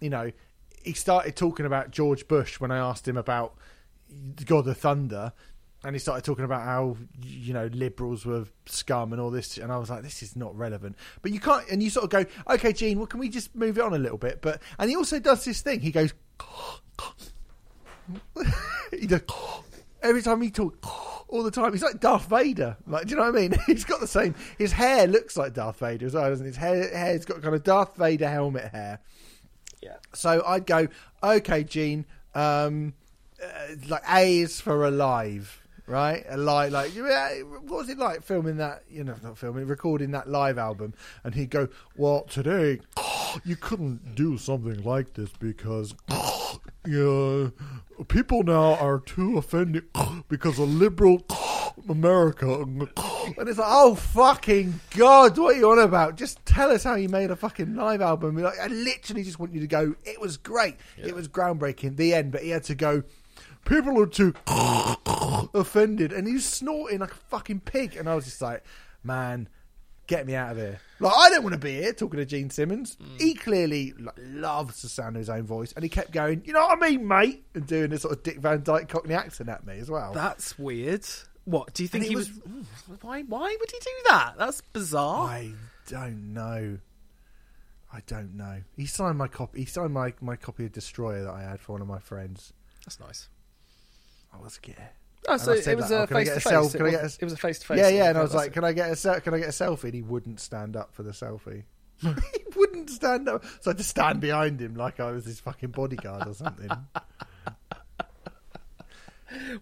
[0.00, 0.30] you know."
[0.82, 3.52] He started talking about George Bush when I asked him about
[4.44, 5.32] God of Thunder,
[5.84, 9.72] and he started talking about how you know liberals were scum and all this, and
[9.72, 10.96] I was like, this is not relevant.
[11.22, 13.78] But you can't, and you sort of go, okay, Gene, well, can we just move
[13.78, 14.42] it on a little bit?
[14.42, 15.80] But and he also does this thing.
[15.80, 16.12] He goes,
[18.90, 19.22] he does
[20.02, 20.78] every time he talks.
[21.28, 22.76] All the time, he's like Darth Vader.
[22.88, 23.54] Like, do you know what I mean?
[23.66, 24.34] He's got the same.
[24.58, 26.48] His hair looks like Darth Vader as well, doesn't it?
[26.48, 28.98] His hair, hair's got kind of Darth Vader helmet hair.
[29.80, 29.98] yeah.
[30.12, 30.88] So I'd go,
[31.22, 32.04] okay, Gene.
[32.34, 32.94] Um,
[33.42, 36.24] uh, like A is for alive, right?
[36.28, 38.84] Alive, like what was it like filming that?
[38.90, 40.94] You know, not filming, recording that live album.
[41.24, 42.80] And he'd go, well, today
[43.44, 45.94] you couldn't do something like this because.
[46.86, 47.50] Yeah,
[48.08, 49.84] people now are too offended
[50.28, 51.22] because of liberal
[51.88, 52.64] America.
[53.38, 56.16] And it's like, oh fucking god, what are you on about?
[56.16, 58.36] Just tell us how you made a fucking live album.
[58.36, 59.94] Like, I literally just want you to go.
[60.04, 60.78] It was great.
[60.96, 61.96] It was groundbreaking.
[61.96, 63.04] The end, but he had to go.
[63.64, 64.34] People are too
[65.54, 67.96] offended, and he's snorting like a fucking pig.
[67.96, 68.64] And I was just like,
[69.04, 69.48] man,
[70.06, 70.80] get me out of here.
[70.98, 72.98] Like, I don't want to be here talking to Gene Simmons.
[73.18, 73.40] He mm.
[73.40, 76.60] clearly like, loves the sound of his own voice, and he kept going, you know
[76.66, 79.64] what I mean, mate, and doing this sort of Dick Van Dyke Cockney accent at
[79.64, 80.12] me as well.
[80.12, 81.06] That's weird.
[81.44, 82.30] What do you think he was?
[82.30, 83.22] was- why?
[83.22, 84.34] Why would he do that?
[84.36, 85.28] That's bizarre.
[85.28, 85.52] I
[85.88, 86.78] don't know.
[87.92, 88.62] I don't know.
[88.76, 89.60] He signed my copy.
[89.60, 92.52] He signed my, my copy of Destroyer that I had for one of my friends.
[92.84, 93.28] That's nice.
[94.32, 94.78] I was scared.
[95.28, 96.76] Oh, so it was that, a oh, face get to a self- face.
[96.76, 97.78] can I get a- It was a face to face.
[97.78, 98.08] Yeah, yeah.
[98.08, 100.02] And I was like, "Can I get a can I get a selfie?" And he
[100.02, 101.64] wouldn't stand up for the selfie.
[102.00, 102.08] he
[102.56, 105.70] wouldn't stand up, so I had to stand behind him like I was his fucking
[105.70, 106.70] bodyguard or something.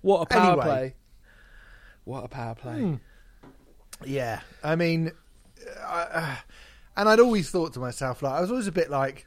[0.02, 0.64] what a power Anyway.
[0.64, 0.94] play!
[2.04, 3.00] What a power play!
[4.06, 5.10] yeah, I mean,
[5.84, 6.36] I, uh,
[6.96, 9.26] and I'd always thought to myself, like, I was always a bit like,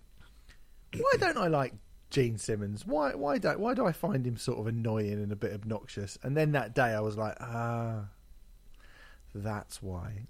[0.98, 1.74] why don't I like
[2.12, 2.86] Gene Simmons?
[2.86, 6.18] Why, why don't, why do I find him sort of annoying and a bit obnoxious?
[6.22, 8.06] And then that day, I was like, ah.
[9.34, 10.26] That's why,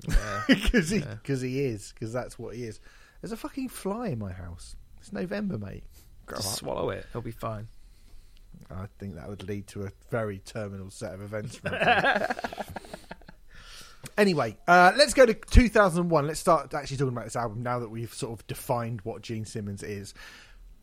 [0.48, 2.80] because he because he is because that's what he is.
[3.20, 4.76] There's a fucking fly in my house.
[5.00, 5.84] It's November, mate.
[6.28, 6.60] Grow Just up.
[6.60, 7.68] swallow it; it'll be fine.
[8.70, 11.60] I think that would lead to a very terminal set of events.
[14.18, 16.28] Anyway, uh, let's go to 2001.
[16.28, 19.46] Let's start actually talking about this album now that we've sort of defined what Gene
[19.46, 20.14] Simmons is.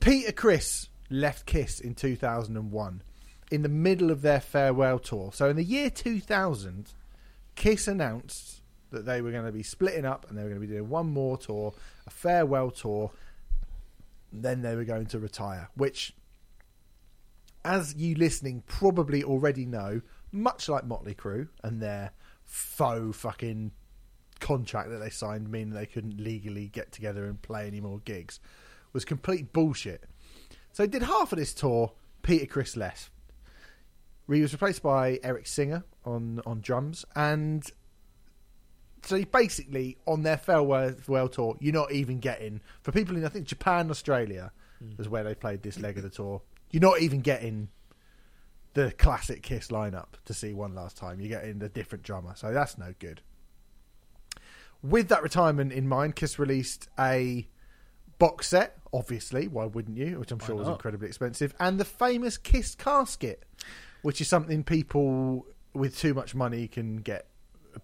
[0.01, 3.03] Peter Criss left Kiss in 2001
[3.51, 5.31] in the middle of their farewell tour.
[5.33, 6.93] So in the year 2000,
[7.55, 10.67] Kiss announced that they were going to be splitting up and they were going to
[10.67, 11.75] be doing one more tour,
[12.07, 13.11] a farewell tour.
[14.33, 16.15] Then they were going to retire, which
[17.65, 20.01] as you listening probably already know,
[20.33, 22.13] much like Motley Crue and their
[22.45, 23.73] faux fucking
[24.41, 28.41] contract that they signed, meaning they couldn't legally get together and play any more gigs,
[28.93, 30.05] was complete bullshit.
[30.73, 31.93] So they did half of this tour.
[32.23, 33.11] Peter Criss left.
[34.31, 37.65] He was replaced by Eric Singer on on drums, and
[39.03, 43.29] so basically on their farewell farewell tour, you're not even getting for people in I
[43.29, 45.01] think Japan, Australia, hmm.
[45.01, 46.43] is where they played this leg of the tour.
[46.71, 47.69] You're not even getting
[48.75, 51.21] the classic Kiss lineup to see one last time.
[51.21, 53.23] You're getting a different drummer, so that's no good.
[54.83, 57.49] With that retirement in mind, Kiss released a
[58.19, 60.19] box set, obviously, why wouldn't you?
[60.19, 63.45] Which I'm sure was incredibly expensive, and the famous Kiss casket,
[64.03, 67.27] which is something people with too much money can get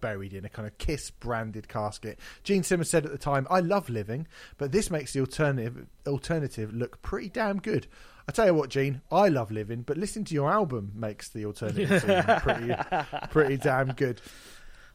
[0.01, 2.19] buried in a kind of Kiss branded casket.
[2.43, 6.73] Gene Simmons said at the time, "I love living, but this makes the alternative alternative
[6.73, 7.87] look pretty damn good."
[8.27, 11.45] I tell you what, Gene, I love living, but listening to your album makes the
[11.45, 12.73] alternative seem pretty
[13.29, 14.21] pretty damn good.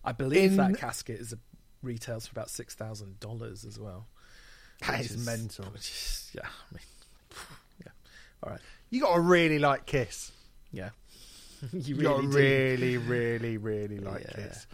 [0.05, 1.39] I believe In- that casket is a,
[1.83, 4.09] retails for about six thousand dollars as well.
[4.87, 5.67] That which is mental.
[5.75, 6.83] Is, yeah, I mean,
[7.85, 7.93] yeah.
[8.43, 10.33] All right, You got to really like Kiss.
[10.73, 10.91] yeah.
[11.73, 13.01] you You got really do.
[13.01, 14.67] really, really, really like Yeah, Kiss.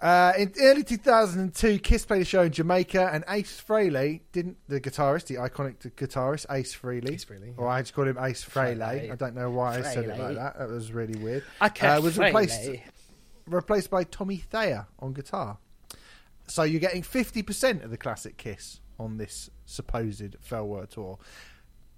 [0.00, 4.56] Uh, in early 2002, Kiss played a show in Jamaica, and Ace Frehley didn't.
[4.66, 8.42] The guitarist, the iconic guitarist, Ace Frehley, Ace Frehley, or I just call him Ace
[8.42, 8.78] Frehley.
[8.78, 9.12] Frehley.
[9.12, 10.58] I don't know why I said it like that.
[10.58, 11.44] That was really weird.
[11.60, 12.70] Okay, Uh, was replaced
[13.46, 15.58] replaced by Tommy Thayer on guitar.
[16.46, 21.18] So you're getting 50% of the classic Kiss on this supposed farewell tour.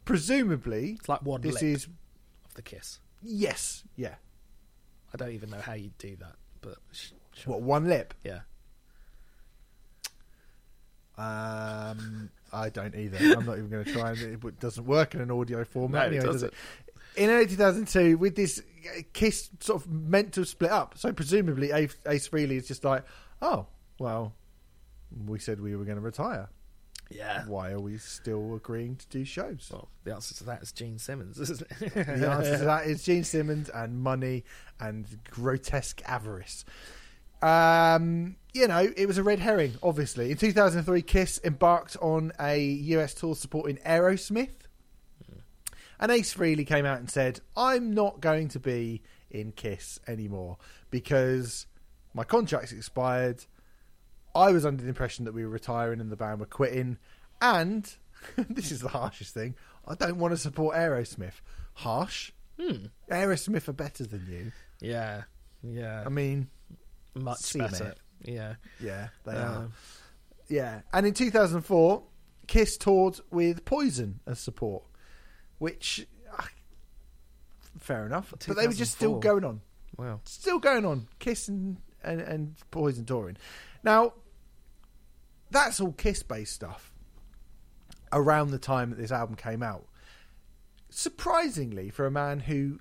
[0.05, 3.01] Presumably, It's like one this lip is of the kiss.
[3.23, 4.15] yes, yeah.
[5.12, 7.53] I don't even know how you do that, but sh- sure.
[7.53, 8.15] What one lip?
[8.25, 8.41] yeah.
[11.19, 13.19] Um, I don't either.
[13.37, 14.11] I'm not even going to try.
[14.12, 16.11] And it doesn't work in an audio format.
[16.11, 16.55] No, it anyway, does it?
[17.15, 17.25] doesn't.
[17.25, 21.71] In early 2002, with this uh, Kiss sort of meant to split up, so presumably
[21.71, 23.05] Ace, Ace Frehley is just like,
[23.43, 23.67] oh,
[23.99, 24.33] well,
[25.27, 26.49] we said we were going to retire.
[27.14, 27.44] Yeah.
[27.46, 29.68] Why are we still agreeing to do shows?
[29.72, 31.94] Well, the answer to that is Gene Simmons, isn't it?
[31.94, 34.44] The answer to that is Gene Simmons and money
[34.81, 36.64] and grotesque avarice.
[37.42, 40.31] Um, you know, it was a red herring, obviously.
[40.31, 44.51] In 2003, Kiss embarked on a US tour supporting Aerosmith.
[45.98, 50.57] And Ace Frehley came out and said, I'm not going to be in Kiss anymore
[50.90, 51.66] because
[52.12, 53.44] my contract's expired.
[54.35, 56.99] I was under the impression that we were retiring and the band were quitting.
[57.40, 57.92] And
[58.49, 59.55] this is the harshest thing
[59.87, 61.40] I don't want to support Aerosmith.
[61.75, 62.31] Harsh.
[62.61, 62.87] Hmm.
[63.11, 64.53] Aerosmith are better than you.
[64.81, 65.23] yeah.
[65.64, 66.03] Yeah.
[66.05, 66.49] I mean,
[67.14, 67.85] Much better.
[67.85, 67.95] mate.
[68.35, 68.55] Yeah.
[68.81, 69.68] yeah, they Uh, are.
[70.49, 70.81] Yeah.
[70.92, 72.03] And in 2004,
[72.49, 74.83] Kiss toured with Poison as support,
[75.59, 76.49] which, ah,
[77.79, 78.35] fair enough.
[78.47, 79.61] But they were just still going on.
[79.97, 80.21] Wow.
[80.25, 81.07] still going on.
[81.18, 83.37] Kiss and, and, and Poison touring.
[83.85, 84.14] Now,
[85.53, 86.93] that's all Kiss based stuff
[88.12, 89.87] around the time that this album came out.
[90.91, 92.79] Surprisingly, for a man who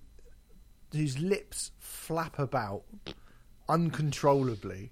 [0.93, 2.83] whose lips flap about
[3.69, 4.91] uncontrollably,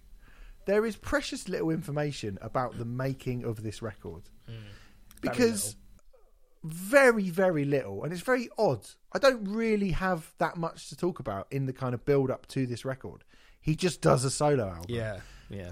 [0.66, 4.24] there is precious little information about the making of this record.
[4.50, 4.54] Mm.
[5.22, 5.76] because
[6.64, 8.88] very, very little, and it's very odd.
[9.14, 12.48] I don't really have that much to talk about in the kind of build up
[12.48, 13.24] to this record.
[13.62, 14.86] He just does a solo album.
[14.88, 15.20] Yeah.
[15.50, 15.72] Yeah.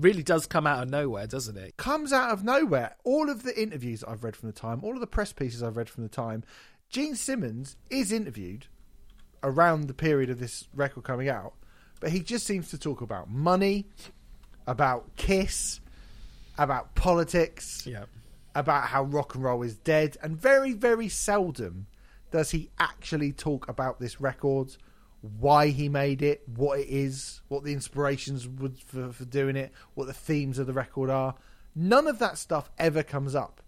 [0.00, 1.76] Really does come out of nowhere, doesn't it?
[1.76, 2.96] Comes out of nowhere.
[3.04, 5.76] All of the interviews I've read from the time, all of the press pieces I've
[5.76, 6.44] read from the time,
[6.90, 8.66] Gene Simmons is interviewed
[9.42, 11.54] around the period of this record coming out,
[12.00, 13.86] but he just seems to talk about money,
[14.66, 15.80] about Kiss,
[16.58, 17.86] about politics.
[17.86, 18.04] Yeah.
[18.54, 21.86] about how rock and roll is dead, and very, very seldom
[22.32, 24.76] does he actually talk about this record,
[25.20, 29.72] why he made it, what it is, what the inspirations would for, for doing it,
[29.94, 31.34] what the themes of the record are.
[31.74, 33.60] None of that stuff ever comes up.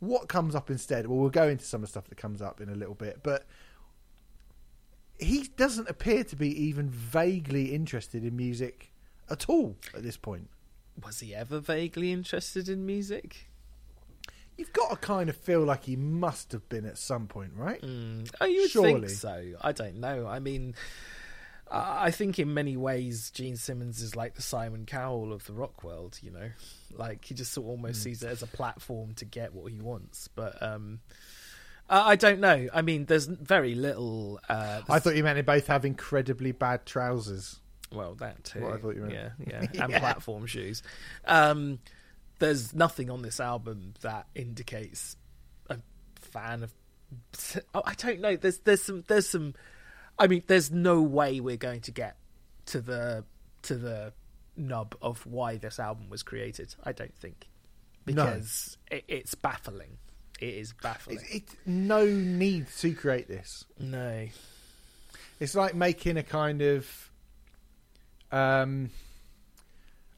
[0.00, 1.06] What comes up instead?
[1.06, 3.20] Well, we'll go into some of the stuff that comes up in a little bit,
[3.22, 3.46] but
[5.18, 8.92] he doesn't appear to be even vaguely interested in music
[9.30, 10.48] at all at this point.
[11.04, 13.48] Was he ever vaguely interested in music?
[14.56, 17.80] You've got to kind of feel like he must have been at some point, right?
[17.82, 19.08] Oh, you would Surely.
[19.08, 19.52] think so.
[19.60, 20.26] I don't know.
[20.26, 20.74] I mean,
[21.70, 25.82] I think in many ways Gene Simmons is like the Simon Cowell of the rock
[25.82, 26.18] world.
[26.22, 26.50] You know,
[26.92, 28.02] like he just sort of almost Hmm.
[28.04, 30.28] sees it as a platform to get what he wants.
[30.28, 31.00] But um,
[31.88, 32.68] I don't know.
[32.74, 34.38] I mean, there's very little.
[34.48, 37.58] Uh, I thought you meant they both have incredibly bad trousers.
[37.90, 38.60] Well, that too.
[38.60, 39.14] What I thought you meant.
[39.14, 39.98] Yeah, yeah, and Yeah.
[39.98, 40.82] platform shoes.
[41.24, 41.78] Um,
[42.38, 45.16] there's nothing on this album that indicates
[45.70, 45.78] a
[46.20, 46.72] fan of.
[47.74, 48.36] Oh, I don't know.
[48.36, 49.54] There's there's some there's some.
[50.18, 52.16] I mean, there's no way we're going to get
[52.66, 53.24] to the
[53.62, 54.12] to the
[54.56, 56.74] nub of why this album was created.
[56.84, 57.48] I don't think
[58.06, 58.12] No.
[58.26, 59.98] because it, it's baffling.
[60.40, 61.18] It is baffling.
[61.30, 63.64] It's it, no need to create this.
[63.78, 64.26] no.
[65.40, 67.10] It's like making a kind of
[68.30, 68.90] um,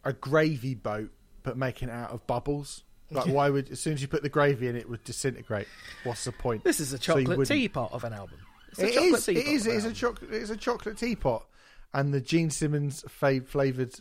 [0.05, 1.11] a gravy boat,
[1.44, 2.83] but making it out of bubbles.
[3.11, 5.68] Like, why would as soon as you put the gravy in, it would disintegrate?
[6.02, 6.64] What's the point?
[6.64, 8.38] This is a chocolate wouldn't- teapot of an album.
[8.72, 9.28] It's a It chocolate is.
[9.28, 9.66] It is.
[9.68, 10.33] It is a chocolate.
[10.33, 11.46] It's a chocolate teapot,
[11.92, 13.94] and the Gene Simmons flavored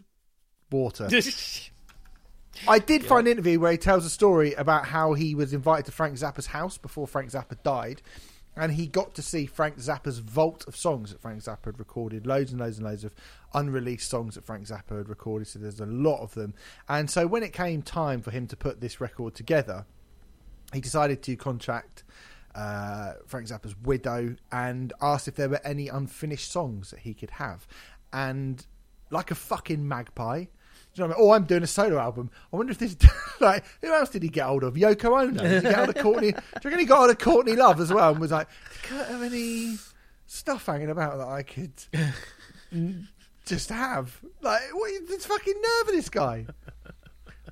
[0.72, 1.08] water.
[2.68, 5.86] I did find an interview where he tells a story about how he was invited
[5.88, 8.02] to Frank Zappa's house before Frank Zappa died,
[8.56, 12.28] and he got to see Frank Zappa's vault of songs that Frank Zappa had recorded,
[12.28, 13.16] loads and loads and loads of
[13.54, 15.48] unreleased songs that Frank Zappa had recorded.
[15.48, 16.54] So there's a lot of them.
[16.88, 19.86] And so when it came time for him to put this record together,
[20.72, 22.04] he decided to contract
[22.54, 27.32] uh, Frank Zappa's widow and asked if there were any unfinished songs that he could
[27.32, 27.68] have.
[28.12, 28.66] And
[29.10, 30.46] like a fucking magpie.
[30.96, 31.28] You know what I mean?
[31.30, 32.30] Oh, I'm doing a solo album.
[32.52, 32.96] I wonder if this
[33.40, 34.76] like who else did he get hold of?
[34.76, 35.42] Yoko Ono.
[35.42, 36.32] Did he get hold of Courtney?
[36.32, 38.12] Do you reckon he got hold of Courtney Love as well?
[38.12, 38.48] And was like,
[38.84, 39.78] Kurt have any
[40.28, 41.72] stuff hanging about that I could
[43.46, 44.20] just have?
[44.42, 44.92] Like, what?
[45.08, 46.46] This fucking nerve of this guy.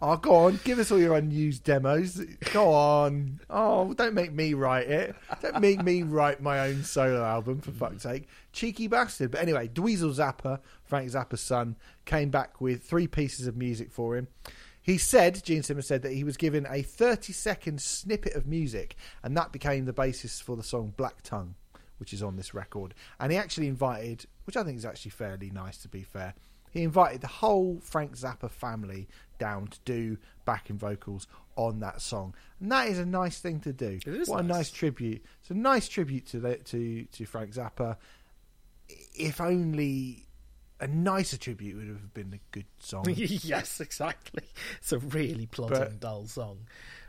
[0.04, 2.20] Oh, go on, give us all your unused demos.
[2.54, 3.40] Go on.
[3.52, 5.16] Oh, don't make me write it.
[5.44, 8.28] Don't make me write my own solo album, for fuck's sake.
[8.52, 9.30] Cheeky bastard.
[9.30, 14.18] But anyway, Dweezil Zappa, Frank Zappa's son, came back with three pieces of music for
[14.18, 14.28] him.
[14.82, 18.96] He said, Gene Simmons said, that he was given a 30 second snippet of music,
[19.22, 21.54] and that became the basis for the song Black Tongue,
[22.00, 22.96] which is on this record.
[23.20, 26.34] And he actually invited, which I think is actually fairly nice to be fair,
[26.72, 29.08] he invited the whole Frank Zappa family
[29.42, 31.26] down to do backing vocals
[31.56, 34.00] on that song, and that is a nice thing to do.
[34.06, 34.58] It is what a nice.
[34.58, 35.26] nice tribute!
[35.42, 37.98] It's a nice tribute to the, to to Frank Zappa.
[39.16, 40.28] If only
[40.80, 43.06] a nicer tribute would have been a good song.
[43.16, 44.44] yes, exactly.
[44.78, 46.60] It's a really plodding, But- dull song.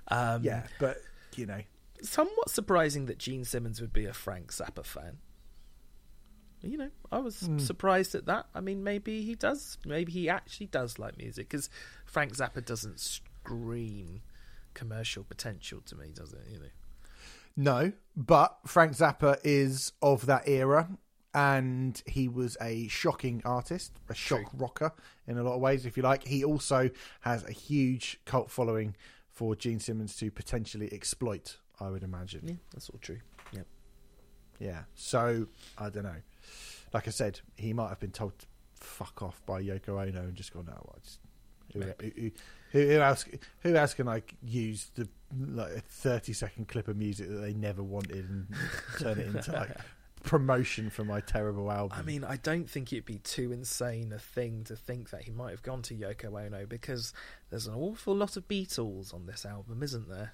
[0.09, 0.99] Um, yeah, but
[1.37, 1.61] you know,
[2.03, 5.19] somewhat surprising that Gene Simmons would be a Frank Zappa fan.
[6.63, 7.59] You know, I was Hmm.
[7.59, 8.47] surprised at that.
[8.55, 9.79] I mean, maybe he does.
[9.85, 11.69] Maybe he actually does like music because
[12.07, 14.23] Frank Zappa doesn't scream
[14.75, 16.41] commercial potential to me, does it?
[16.51, 16.67] You know,
[17.55, 20.89] No, but Frank Zappa is of that era,
[21.35, 24.93] and he was a shocking artist, a shock rocker
[25.27, 26.25] in a lot of ways, if you like.
[26.25, 26.89] He also
[27.23, 28.95] has a huge cult following
[29.29, 32.43] for Gene Simmons to potentially exploit, I would imagine.
[32.47, 33.21] yeah, that's all true.
[33.53, 33.63] Yeah,
[34.59, 34.85] Yeah.
[34.95, 36.23] So, I don't know.
[36.93, 40.35] Like I said, he might have been told to fuck off by Yoko Ono and
[40.35, 41.19] just gone, no, I just.
[41.73, 42.31] Who, who,
[42.73, 43.25] who, who else?
[43.61, 47.55] Who else can I use the like a thirty second clip of music that they
[47.55, 48.47] never wanted and
[48.99, 49.71] turn it into like
[50.23, 51.97] promotion for my terrible album?
[51.99, 55.31] I mean, I don't think it'd be too insane a thing to think that he
[55.31, 57.15] might have gone to Yoko Ono because
[57.49, 60.33] there's an awful lot of Beatles on this album, isn't there?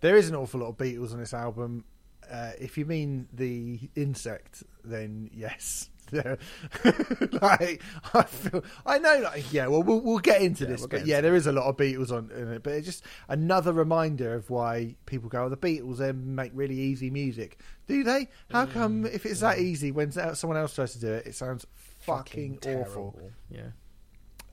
[0.00, 1.84] there is an awful lot of Beatles on this album.
[2.30, 5.90] Uh, if you mean the insect, then yes.
[6.12, 7.82] Like
[8.14, 9.66] I feel, I know, like yeah.
[9.66, 11.52] Well, we'll we'll get into Yeah, this, we'll but get yeah, into there is a
[11.52, 12.62] lot of Beatles on in it.
[12.62, 16.78] But it's just another reminder of why people go, oh, "The Beatles they make really
[16.78, 18.28] easy music." Do they?
[18.50, 21.66] How come if it's that easy when someone else tries to do it, it sounds
[21.74, 23.20] fucking, awful?
[23.50, 23.68] Yeah.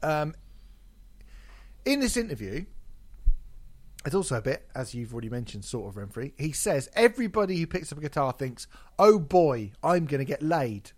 [0.04, 0.36] Um,
[1.86, 2.66] in this interview,
[4.06, 6.34] it's also a bit, as you've already mentioned, sort of Remfry.
[6.38, 8.68] He says everybody who picks up a guitar thinks,
[9.00, 10.92] "Oh boy, I'm going to get laid."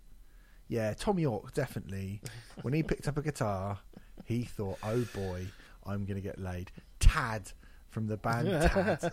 [0.68, 2.20] Yeah, Thom Yorke definitely.
[2.62, 3.78] when he picked up a guitar,
[4.24, 5.46] he thought, "Oh boy,
[5.86, 7.52] I'm going to get laid." Tad
[7.88, 9.12] from the band Tad.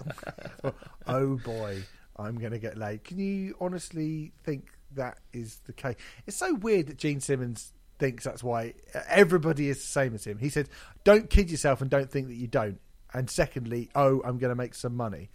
[1.08, 1.84] oh boy,
[2.17, 3.03] I'm going to get laid.
[3.03, 5.95] Can you honestly think that is the case?
[6.27, 8.73] It's so weird that Gene Simmons thinks that's why
[9.08, 10.39] everybody is the same as him.
[10.39, 10.67] He said,
[11.05, 12.79] "Don't kid yourself and don't think that you don't."
[13.15, 15.30] And secondly, "Oh, I'm going to make some money."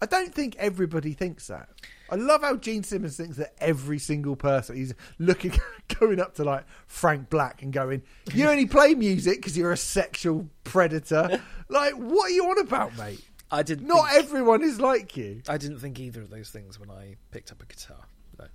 [0.00, 1.68] I don't think everybody thinks that.
[2.08, 5.52] I love how Gene Simmons thinks that every single person he's looking,
[5.98, 9.76] going up to like Frank Black and going, "You only play music because you're a
[9.76, 13.24] sexual predator." like, what are you on about, mate?
[13.50, 13.88] I didn't.
[13.88, 15.42] Think, everyone is like you.
[15.48, 18.04] I didn't think either of those things when I picked up a guitar.
[18.38, 18.46] No.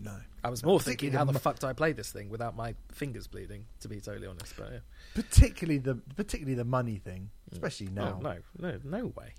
[0.00, 2.56] No, I was more thinking, how the the fuck do I play this thing without
[2.56, 3.66] my fingers bleeding?
[3.80, 4.78] To be totally honest, but yeah.
[5.14, 8.18] Particularly the particularly the money thing, especially now.
[8.18, 9.34] Oh, no, no, no way.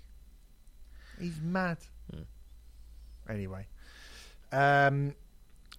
[1.18, 1.78] He's mad.
[2.12, 2.22] Hmm.
[3.28, 3.66] Anyway,
[4.52, 5.14] um,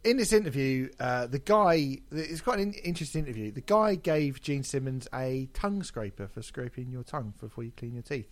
[0.03, 3.51] in this interview, uh, the guy, it's quite an interesting interview.
[3.51, 7.93] The guy gave Gene Simmons a tongue scraper for scraping your tongue before you clean
[7.93, 8.30] your teeth.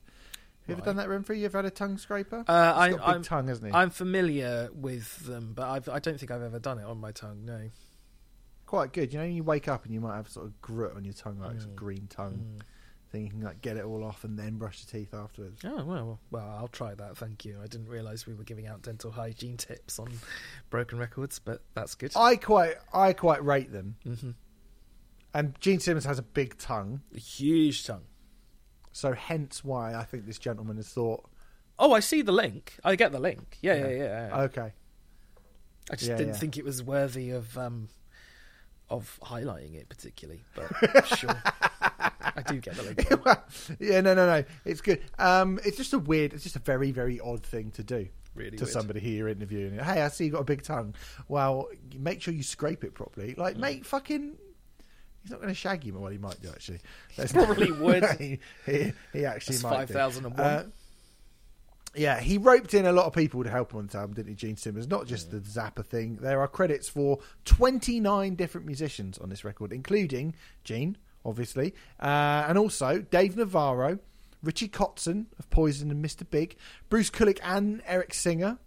[0.61, 1.39] Have you ever done that, Remfry?
[1.39, 2.45] You ever had a tongue scraper?
[2.47, 3.73] Uh, I, got a big I'm, tongue, hasn't he?
[3.73, 7.11] I'm familiar with them, but I've, I don't think I've ever done it on my
[7.11, 7.43] tongue.
[7.43, 7.69] No.
[8.73, 9.13] Quite good.
[9.13, 11.37] You know, you wake up and you might have sort of grit on your tongue,
[11.37, 11.65] like Mm.
[11.65, 12.63] a green tongue.
[13.11, 15.61] Thing you can like get it all off and then brush your teeth afterwards.
[15.63, 17.15] Oh well, well, I'll try that.
[17.15, 17.59] Thank you.
[17.61, 20.09] I didn't realise we were giving out dental hygiene tips on
[20.71, 22.13] broken records, but that's good.
[22.15, 23.97] I quite, I quite rate them.
[24.03, 24.31] hmm
[25.35, 27.01] And Gene Simmons has a big tongue.
[27.15, 28.05] A huge tongue.
[28.91, 31.29] So hence why I think this gentleman has thought,
[31.77, 32.73] Oh, I see the link.
[32.83, 33.59] I get the link.
[33.61, 34.27] Yeah, yeah, yeah.
[34.29, 34.41] yeah.
[34.45, 34.73] Okay.
[35.91, 36.39] I just yeah, didn't yeah.
[36.39, 37.89] think it was worthy of um
[38.89, 41.41] of highlighting it particularly, but sure.
[42.35, 43.79] I do get the link.
[43.79, 44.43] yeah, no, no, no.
[44.65, 45.01] It's good.
[45.19, 46.33] Um, it's just a weird.
[46.33, 48.07] It's just a very, very odd thing to do.
[48.35, 48.73] Really to weird.
[48.73, 49.77] somebody who you're interviewing.
[49.77, 50.95] Hey, I see you got a big tongue.
[51.27, 51.67] Well,
[51.97, 53.33] make sure you scrape it properly.
[53.33, 53.37] Mm.
[53.37, 54.37] Like, mate, fucking.
[55.21, 55.93] He's not going to shag you.
[55.93, 56.79] Well, he might do actually.
[57.15, 58.03] That's Probably would.
[58.19, 59.89] he, he, he actually That's might.
[59.89, 60.39] 5001.
[60.39, 60.65] Uh,
[61.95, 64.29] yeah, he roped in a lot of people to help him on this album, didn't
[64.29, 64.87] he, Gene Simmons?
[64.87, 66.17] Not just the Zappa thing.
[66.17, 70.33] There are credits for 29 different musicians on this record, including
[70.63, 73.99] Gene, obviously, uh, and also Dave Navarro,
[74.41, 76.29] Richie Kotzen of Poison and Mr.
[76.29, 76.57] Big,
[76.89, 78.57] Bruce Kulick and Eric Singer,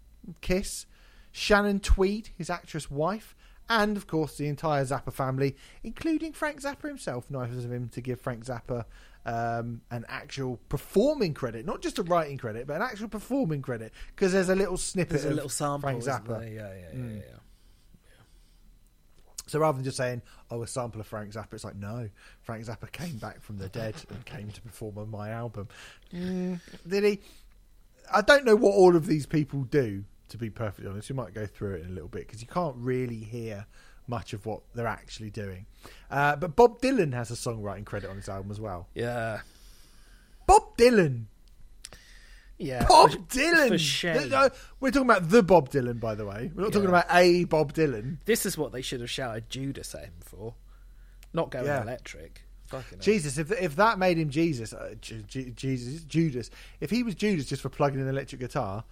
[0.41, 0.85] Kiss,
[1.31, 3.35] Shannon Tweed, his actress wife,
[3.69, 7.29] and of course the entire Zappa family, including Frank Zappa himself.
[7.29, 8.85] Nice of him to give Frank Zappa
[9.27, 13.91] um, an actual performing credit, not just a writing credit, but an actual performing credit,
[14.15, 15.81] because there's a little snippet There's a of little sample.
[15.81, 16.39] Frank Zappa.
[16.39, 16.47] there?
[16.47, 17.21] Yeah, yeah, yeah, yeah.
[19.47, 20.21] So rather than just saying,
[20.51, 22.09] "Oh, a sample of Frank Zappa," it's like, no,
[22.41, 25.67] Frank Zappa came back from the dead and came to perform on my album.
[26.13, 27.19] Mm, did he?
[28.13, 30.03] I don't know what all of these people do.
[30.29, 32.47] To be perfectly honest, we might go through it in a little bit because you
[32.47, 33.65] can't really hear
[34.07, 35.65] much of what they're actually doing.
[36.09, 38.87] Uh, but Bob Dylan has a songwriting credit on his album as well.
[38.95, 39.41] Yeah.
[40.45, 41.25] Bob Dylan.
[42.57, 42.85] Yeah.
[42.87, 43.67] Bob for- Dylan.
[43.69, 44.31] For shame.
[44.79, 46.49] We're talking about the Bob Dylan, by the way.
[46.55, 48.17] We're not talking about a Bob Dylan.
[48.25, 50.55] This is what they should have shouted Judas at him for.
[51.33, 51.81] Not going Yeah.
[51.83, 52.43] electric.
[52.67, 52.99] Fucking.
[52.99, 56.49] Jesus, if if that made him Jesus, uh, J- J- Jesus, Judas.
[56.81, 58.83] If he was Judas just for plugging an electric guitar,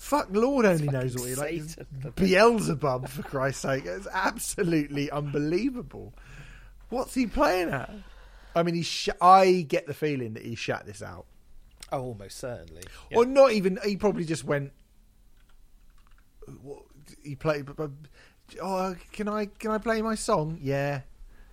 [0.00, 1.62] fuck Lord only knows what he like.
[2.16, 6.14] Beelzebub, for Christ's sake, it's absolutely unbelievable.
[6.88, 7.92] What's he playing at?
[8.56, 8.82] I mean, he.
[8.82, 11.26] Sh- I get the feeling that he shut this out,
[11.92, 12.82] Oh, almost certainly.
[13.10, 13.18] Yeah.
[13.18, 13.78] or not even.
[13.84, 14.72] He probably just went.
[16.62, 16.82] What,
[17.22, 17.66] he played.
[17.66, 17.90] but- but-
[18.60, 20.58] Oh, can I can I play my song?
[20.60, 21.02] Yeah,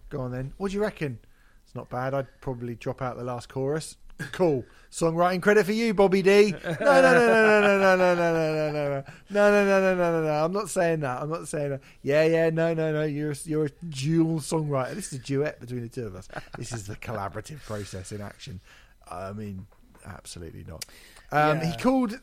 [0.10, 0.54] go on then.
[0.58, 1.20] What do you reckon?
[1.64, 2.16] It's not bad.
[2.16, 3.98] I'd probably drop out the last chorus.
[4.32, 4.66] Cool.
[4.92, 6.52] Songwriting credit for you, Bobby D.
[6.52, 9.82] No, no, no, no, no, no, no, no, no, no, no, no, no, no, no,
[9.82, 10.24] no, no, no.
[10.24, 10.46] No.
[10.46, 11.22] I'm not saying that.
[11.22, 11.82] I'm not saying that.
[12.02, 13.04] Yeah, yeah, no, no, no.
[13.04, 14.96] You're you're a dual songwriter.
[14.96, 16.28] This is a duet between the two of us.
[16.58, 18.62] This is the collaborative process in action.
[19.10, 19.68] I mean,
[20.06, 20.86] absolutely not.
[21.32, 21.72] Um, Yeah.
[21.72, 22.20] He called.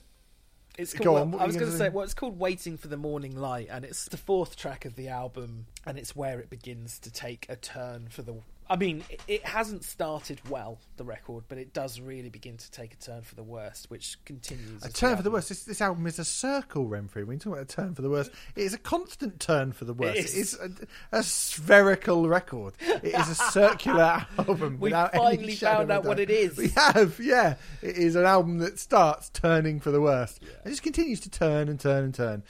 [0.76, 1.88] It's Go called, on, what I was going to say?
[1.88, 5.06] well, it's called "Waiting for the Morning Light," and it's the fourth track of the
[5.08, 8.34] album, and it's where it begins to take a turn for the.
[8.68, 12.70] I mean, it, it hasn't started well, the record, but it does really begin to
[12.70, 14.84] take a turn for the worst, which continues.
[14.84, 15.50] A turn for the worst.
[15.50, 17.26] This, this album is a circle, Remfry.
[17.26, 19.84] When you talk about a turn for the worst, it is a constant turn for
[19.84, 20.18] the worst.
[20.18, 20.34] is.
[20.34, 20.70] It's a,
[21.12, 22.74] a spherical record.
[22.80, 24.78] It is a circular album.
[24.80, 26.56] We without any finally shadow found out what it is.
[26.56, 27.56] We have, yeah.
[27.82, 30.42] It is an album that starts turning for the worst.
[30.64, 32.42] It just continues to turn and turn and turn.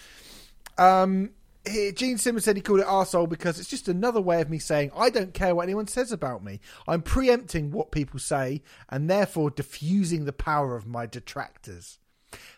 [0.79, 1.31] Um,
[1.67, 4.91] Gene Simmons said he called it arsehole because it's just another way of me saying
[4.97, 6.61] I don't care what anyone says about me.
[6.87, 11.99] I'm preempting what people say and therefore diffusing the power of my detractors.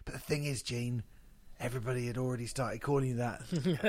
[0.04, 1.04] But the thing is, Gene,
[1.60, 3.42] everybody had already started calling you that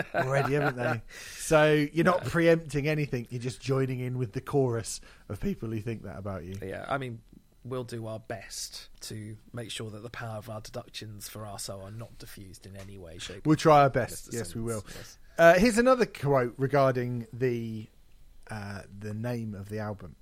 [0.15, 1.01] already, haven't they?
[1.37, 3.27] So you're not preempting anything.
[3.29, 6.55] You're just joining in with the chorus of people who think that about you.
[6.63, 7.21] Yeah, I mean,
[7.69, 11.83] we'll do our best to make sure that the power of our deductions for Arso
[11.83, 13.45] are not diffused in any way, shape.
[13.45, 14.29] We'll try our best.
[14.31, 14.83] Yes, we will.
[14.95, 15.17] Yes.
[15.37, 17.87] Uh, here's another quote regarding the
[18.49, 20.15] uh, the name of the album.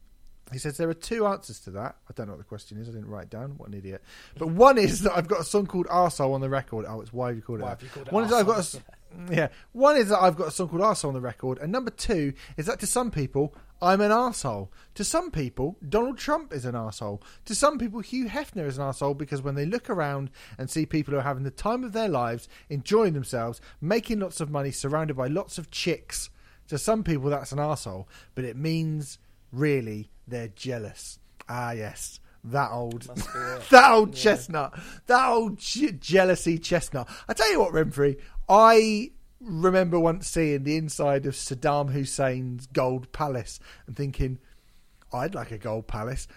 [0.51, 1.95] He says there are two answers to that.
[2.07, 2.87] I don't know what the question is.
[2.87, 3.57] I didn't write it down.
[3.57, 4.03] What an idiot!
[4.37, 6.85] But one is that I've got a song called Arsehole on the record.
[6.87, 7.63] Oh, it's why have you called it?
[7.63, 9.47] Why have you called it one is that I've got a, yeah.
[9.71, 12.33] One is that I've got a song called Arsehole on the record, and number two
[12.57, 14.69] is that to some people I'm an arsehole.
[14.95, 17.21] To some people, Donald Trump is an arsehole.
[17.45, 20.85] To some people, Hugh Hefner is an arsehole because when they look around and see
[20.85, 24.71] people who are having the time of their lives, enjoying themselves, making lots of money,
[24.71, 26.29] surrounded by lots of chicks,
[26.67, 29.19] to some people that's an arsehole, but it means
[29.51, 31.19] really they're jealous.
[31.47, 32.19] Ah, yes.
[32.43, 33.61] That old, Must be it.
[33.71, 37.09] that old chestnut, that old je- jealousy chestnut.
[37.27, 39.11] I tell you what, Remfry, I
[39.45, 44.39] remember once seeing the inside of Saddam Hussein's gold palace and thinking,
[45.13, 46.27] I'd like a gold palace.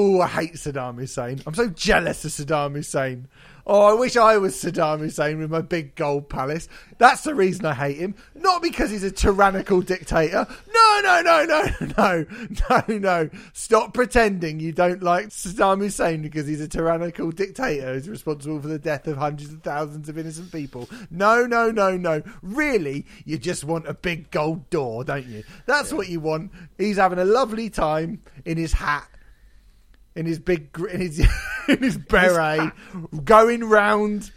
[0.00, 1.42] Oh, I hate Saddam Hussein.
[1.44, 3.26] I'm so jealous of Saddam Hussein.
[3.66, 6.68] Oh, I wish I was Saddam Hussein with my big gold palace.
[6.98, 8.14] That's the reason I hate him.
[8.36, 10.46] Not because he's a tyrannical dictator.
[10.72, 12.26] No, no, no, no, no,
[12.70, 13.30] no, no.
[13.54, 18.68] Stop pretending you don't like Saddam Hussein because he's a tyrannical dictator who's responsible for
[18.68, 20.88] the death of hundreds of thousands of innocent people.
[21.10, 22.22] No, no, no, no.
[22.40, 25.42] Really, you just want a big gold door, don't you?
[25.66, 26.52] That's what you want.
[26.78, 29.08] He's having a lovely time in his hat
[30.18, 31.20] in his big in his
[31.68, 32.72] in his beret,
[33.24, 34.30] going round,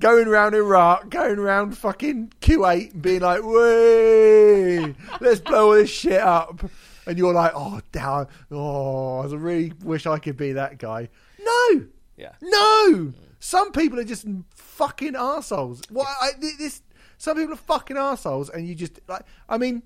[0.00, 5.90] going round Iraq, going round fucking Kuwait, and being like, "Way, let's blow all this
[5.90, 6.64] shit up."
[7.06, 8.26] And you're like, "Oh, damn!
[8.50, 11.08] Oh, I really wish I could be that guy."
[11.40, 11.86] No,
[12.16, 12.32] Yeah.
[12.40, 13.12] no.
[13.40, 15.82] Some people are just fucking assholes.
[15.90, 16.80] What I, this?
[17.18, 19.24] Some people are fucking assholes, and you just like.
[19.48, 19.82] I mean,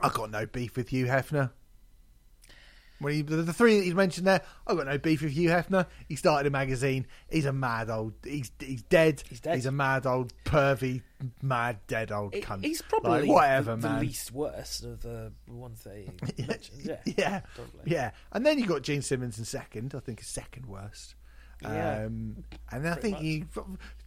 [0.00, 1.50] I got no beef with you, Hefner.
[3.00, 5.48] When he, the, the three that you mentioned there, I've got no beef with Hugh
[5.48, 5.86] Hefner.
[6.06, 7.06] He started a magazine.
[7.30, 8.12] He's a mad old.
[8.24, 9.22] He's he's dead.
[9.28, 9.54] He's dead.
[9.56, 11.02] He's a mad old pervy,
[11.40, 12.62] mad dead old He- cunt.
[12.62, 16.10] He's probably Like, whatever, the, the least worst of the ones he
[16.46, 16.82] mentioned.
[16.84, 17.80] Yeah, yeah, probably.
[17.92, 18.10] yeah.
[18.32, 19.94] And then you got Gene Simmons in second.
[19.94, 21.14] I think is second worst.
[21.62, 22.04] Yeah.
[22.06, 23.46] Um, and then I think you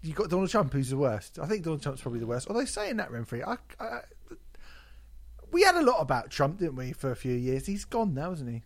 [0.02, 1.39] you got Donald Trump, who's the worst.
[1.39, 2.48] I think Donald Trump's probably the worst.
[2.48, 4.00] Although saying that, Remfry, I, I,
[5.52, 7.66] we had a lot about Trump, didn't we, for a few years?
[7.68, 8.64] He's gone now, isn't he?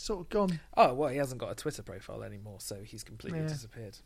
[0.00, 0.58] Sort of gone.
[0.78, 3.48] Oh well, he hasn't got a Twitter profile anymore, so he's completely Yeah.
[3.48, 3.98] disappeared.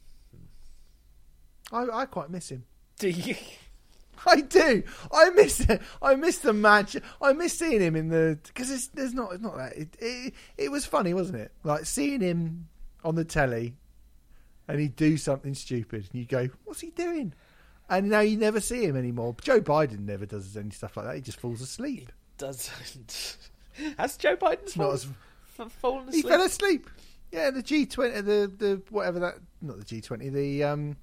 [1.72, 2.64] I, I quite miss him.
[2.98, 3.36] Do you?
[4.26, 4.82] I do.
[5.12, 5.80] I miss it.
[6.02, 6.96] I miss the match.
[7.22, 9.76] I miss seeing him in the because there's not it's not that.
[9.76, 11.52] It, it it was funny, wasn't it?
[11.62, 12.68] Like seeing him
[13.04, 13.76] on the telly,
[14.66, 17.34] and he'd do something stupid, and you go, "What's he doing?"
[17.88, 19.36] And now you never see him anymore.
[19.42, 21.14] Joe Biden never does any stuff like that.
[21.14, 22.10] He just falls asleep.
[22.38, 23.36] Doesn't.
[23.98, 25.06] Has Joe Biden not as-
[25.60, 26.88] f- fallen He fell asleep.
[27.32, 30.96] Yeah, the G twenty, the the whatever that, not the G twenty, the um,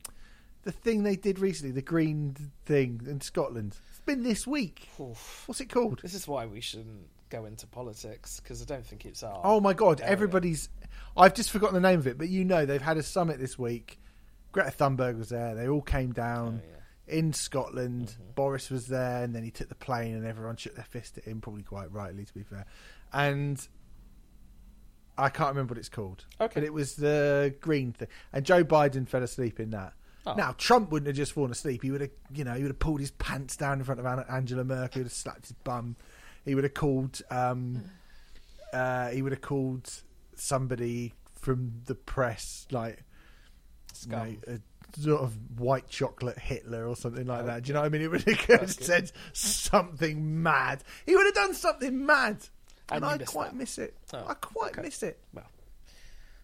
[0.63, 2.35] the thing they did recently, the green
[2.65, 3.75] thing in Scotland.
[3.89, 4.87] It's been this week.
[4.99, 5.43] Oof.
[5.47, 5.99] What's it called?
[6.01, 9.41] This is why we shouldn't go into politics because I don't think it's our.
[9.43, 9.99] Oh my god!
[9.99, 10.11] area.
[10.11, 10.69] Everybody's.
[11.17, 13.59] I've just forgotten the name of it, but you know they've had a summit this
[13.59, 13.99] week.
[14.53, 15.55] Greta Thunberg was there.
[15.55, 17.13] They all came down Oh, yeah.
[17.13, 17.19] Mm-hmm.
[17.19, 18.15] in Scotland.
[18.35, 21.25] Boris was there, and then he took the plane, and everyone shook their fist at
[21.25, 21.41] him.
[21.41, 22.65] Probably quite rightly, to be fair.
[23.13, 23.65] And
[25.21, 26.25] I can't remember what it's called.
[26.39, 26.53] Okay.
[26.55, 28.07] but it was the green thing.
[28.33, 29.93] And Joe Biden fell asleep in that.
[30.25, 30.33] Oh.
[30.33, 31.83] Now Trump wouldn't have just fallen asleep.
[31.83, 34.05] He would have, you know, he would have pulled his pants down in front of
[34.29, 34.93] Angela Merkel.
[34.93, 35.95] He would have slapped his bum.
[36.45, 37.21] He would have called.
[37.29, 37.83] Um,
[38.73, 39.91] uh, he would have called
[40.35, 43.03] somebody from the press, like
[44.05, 44.59] you know, a
[44.99, 47.63] sort of white chocolate Hitler or something like that.
[47.63, 48.01] Do you know what I mean?
[48.01, 50.83] He would have said something mad.
[51.05, 52.37] He would have done something mad,
[52.91, 53.55] and, And I quite that.
[53.55, 53.95] miss it.
[54.13, 54.81] Oh, I quite okay.
[54.81, 55.19] miss it.
[55.33, 55.45] Well,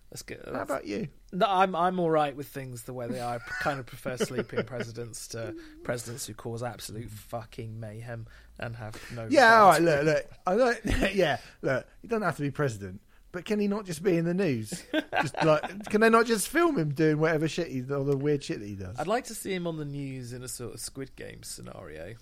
[0.10, 0.42] that's good.
[0.46, 1.10] How about you?
[1.34, 3.36] No, I'm I'm all right with things the way they are.
[3.36, 8.28] I kind of prefer sleeping presidents to presidents who cause absolute fucking mayhem
[8.60, 9.28] and have no.
[9.30, 9.82] Yeah, all right.
[9.82, 10.26] Look, look.
[10.46, 11.86] I don't, yeah, look.
[12.02, 13.02] He doesn't have to be president,
[13.34, 14.86] but can he not just be in the news?
[15.22, 18.42] just like, can they not just film him doing whatever shit he, all the weird
[18.42, 18.98] shit that he does?
[18.98, 22.16] I'd like to see him on the news in a sort of Squid Game scenario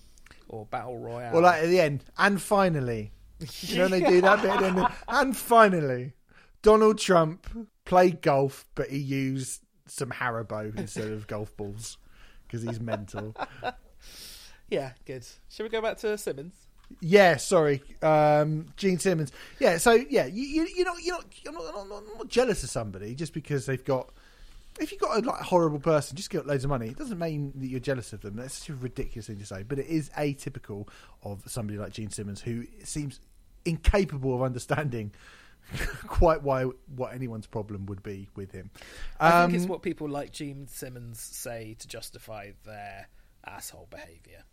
[0.48, 1.36] or Battle Royale.
[1.36, 5.36] Or like at the end, and finally, you know, they do that bit, end, and
[5.36, 6.14] finally,
[6.62, 7.46] Donald Trump
[7.84, 11.98] played golf, but he used some Haribo instead of golf balls
[12.46, 13.36] because he's mental.
[14.68, 15.26] yeah, good.
[15.48, 16.54] Shall we go back to Simmons?
[17.00, 19.32] Yeah, sorry, um, Gene Simmons.
[19.58, 22.62] Yeah, so yeah, you, you you're not you're not you're not, not, not, not jealous
[22.62, 24.10] of somebody just because they've got.
[24.80, 27.52] If you've got a like horrible person, just get loads of money, it doesn't mean
[27.56, 28.36] that you're jealous of them.
[28.36, 30.88] That's such a ridiculous thing to say, but it is atypical
[31.22, 33.20] of somebody like Gene Simmons who seems
[33.64, 35.12] incapable of understanding
[36.06, 36.64] quite why
[36.94, 38.70] what anyone's problem would be with him.
[39.18, 43.08] I think it's Um, what people like Gene Simmons say to justify their
[43.44, 44.44] asshole behaviour.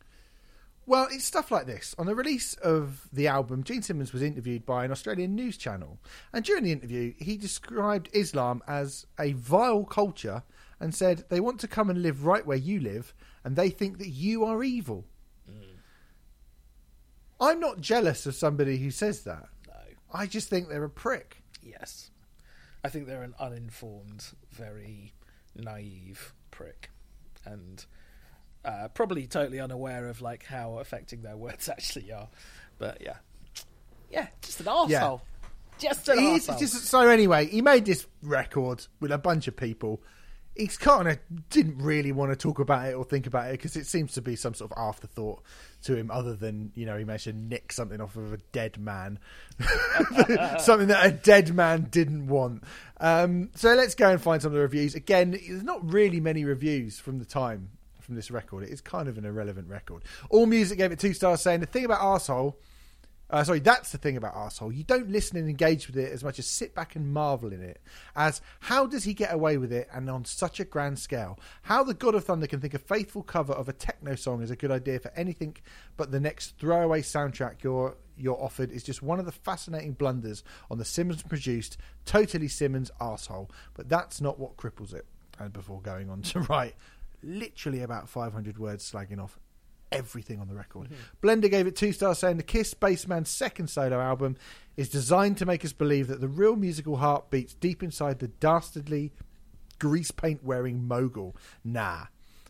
[0.86, 1.96] Well, it's stuff like this.
[1.98, 5.98] On the release of the album, Gene Simmons was interviewed by an Australian news channel.
[6.34, 10.44] And during the interview, he described Islam as a vile culture
[10.82, 13.14] and said they want to come and live right where you live
[13.46, 15.06] and they think that you are evil.
[15.50, 15.78] Mm.
[17.40, 19.48] I'm not jealous of somebody who says that.
[19.68, 19.74] No.
[20.12, 21.44] I just think they're a prick.
[21.62, 22.12] Yes.
[22.84, 25.14] I think they're an uninformed, very
[25.56, 26.90] naive prick.
[27.46, 27.86] And
[28.66, 32.28] uh, probably totally unaware of like how affecting their words actually are.
[32.78, 33.18] But yeah.
[34.12, 35.22] Yeah, just an arsehole.
[35.80, 36.60] Just an He is- arsehole.
[36.60, 40.02] just- so anyway, he made this record with a bunch of people.
[40.56, 41.18] He kind of
[41.50, 44.22] didn't really want to talk about it or think about it because it seems to
[44.22, 45.42] be some sort of afterthought
[45.86, 48.78] to him, other than you know he managed to nick something off of a dead
[48.78, 49.18] man,
[50.60, 52.64] something that a dead man didn't want.
[53.00, 54.94] Um, so let's go and find some of the reviews.
[54.96, 57.70] Again, there's not really many reviews from the time
[58.14, 58.64] from this record.
[58.64, 60.04] It is kind of an irrelevant record.
[60.30, 62.56] All Music gave it two stars, saying the thing about arsehole
[63.30, 64.76] Uh, sorry, that's the thing about Arsehole.
[64.76, 67.64] You don't listen and engage with it as much as sit back and marvel in
[67.64, 67.82] it.
[68.16, 71.40] As how does he get away with it and on such a grand scale?
[71.64, 74.52] How the God of Thunder can think a faithful cover of a techno song is
[74.52, 75.58] a good idea for anything
[75.98, 80.44] but the next throwaway soundtrack you're you're offered is just one of the fascinating blunders
[80.70, 83.50] on the Simmons produced, totally Simmons asshole.
[83.74, 85.08] But that's not what cripples it.
[85.40, 86.76] And before going on to write
[87.24, 89.40] literally about 500 words slagging off
[89.92, 90.90] everything on the record.
[90.90, 91.28] Mm-hmm.
[91.28, 94.36] Blender gave it two stars, saying the Kiss Bassman's second solo album
[94.76, 98.28] is designed to make us believe that the real musical heart beats deep inside the
[98.28, 99.14] dastardly
[99.80, 101.36] grease paint wearing mogul.
[101.64, 102.06] Nah.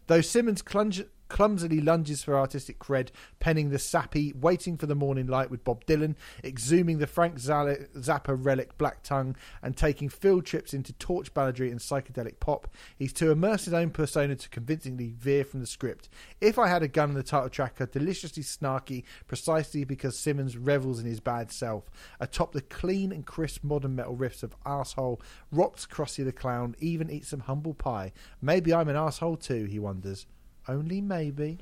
[0.07, 3.09] Though Simmons clunge- clumsily lunges for artistic cred,
[3.39, 8.37] penning the sappy Waiting for the Morning Light with Bob Dylan, exhuming the Frank Zappa
[8.37, 12.67] relic Black Tongue, and taking field trips into torch balladry and psychedelic pop,
[12.97, 16.09] he's to immerse his own persona to convincingly veer from the script.
[16.41, 20.99] If I Had a Gun, in the title track deliciously snarky precisely because Simmons revels
[20.99, 25.21] in his bad self, atop the clean and crisp modern metal riffs of Asshole,
[25.51, 28.13] rocks Krusty the Clown, even eats some humble pie.
[28.41, 30.25] Maybe I'm an asshole too, he wonders.
[30.67, 31.57] Only maybe.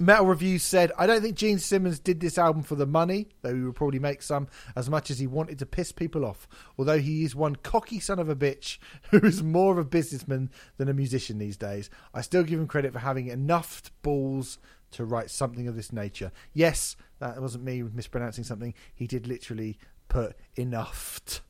[0.00, 3.54] Metal Review said, I don't think Gene Simmons did this album for the money, though
[3.54, 4.46] he would probably make some,
[4.76, 6.46] as much as he wanted to piss people off.
[6.78, 8.78] Although he is one cocky son of a bitch
[9.10, 11.90] who is more of a businessman than a musician these days.
[12.14, 14.58] I still give him credit for having enough balls
[14.92, 16.30] to write something of this nature.
[16.54, 18.74] Yes, that wasn't me mispronouncing something.
[18.94, 19.78] He did literally
[20.08, 21.42] put enough.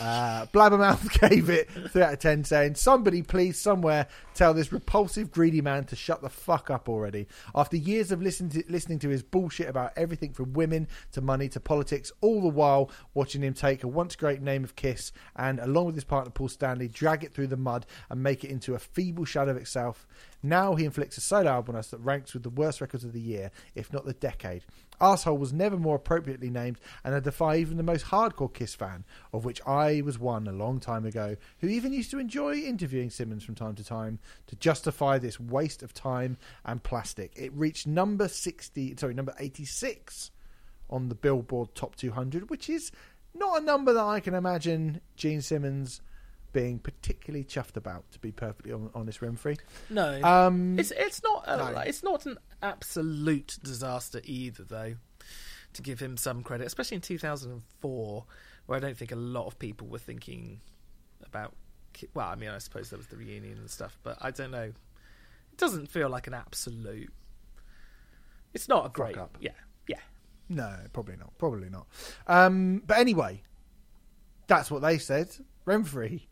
[0.00, 5.30] Uh, Blabbermouth gave it 3 out of 10, saying, Somebody please somewhere tell this repulsive,
[5.30, 7.26] greedy man to shut the fuck up already.
[7.54, 11.48] After years of listening to, listening to his bullshit about everything from women to money
[11.50, 15.60] to politics, all the while watching him take a once great name of Kiss and,
[15.60, 18.74] along with his partner Paul Stanley, drag it through the mud and make it into
[18.74, 20.06] a feeble shadow of itself.
[20.42, 23.12] Now he inflicts a solo album on us that ranks with the worst records of
[23.12, 24.64] the year, if not the decade.
[25.00, 29.04] Arsehole was never more appropriately named, and I defy even the most hardcore Kiss fan,
[29.32, 33.10] of which I was one a long time ago, who even used to enjoy interviewing
[33.10, 37.32] Simmons from time to time to justify this waste of time and plastic.
[37.36, 40.30] It reached number 60, sorry, number 86
[40.90, 42.90] on the Billboard Top 200, which is
[43.34, 46.00] not a number that I can imagine Gene Simmons
[46.52, 49.58] being particularly chuffed about, to be perfectly honest, Remfry.
[49.90, 51.78] No, Um, it's it's not a, no.
[51.80, 54.94] it's not an absolute disaster either, though.
[55.74, 58.24] To give him some credit, especially in 2004,
[58.66, 60.60] where I don't think a lot of people were thinking
[61.24, 61.54] about.
[62.14, 64.62] Well, I mean, I suppose there was the reunion and stuff, but I don't know.
[65.52, 67.12] It doesn't feel like an absolute.
[68.54, 69.18] It's not a great.
[69.18, 69.36] up.
[69.40, 69.50] Yeah,
[69.86, 69.98] yeah.
[70.48, 71.36] No, probably not.
[71.38, 71.86] Probably not.
[72.26, 73.42] Um, but anyway,
[74.46, 75.28] that's what they said.
[75.66, 76.22] Remfry,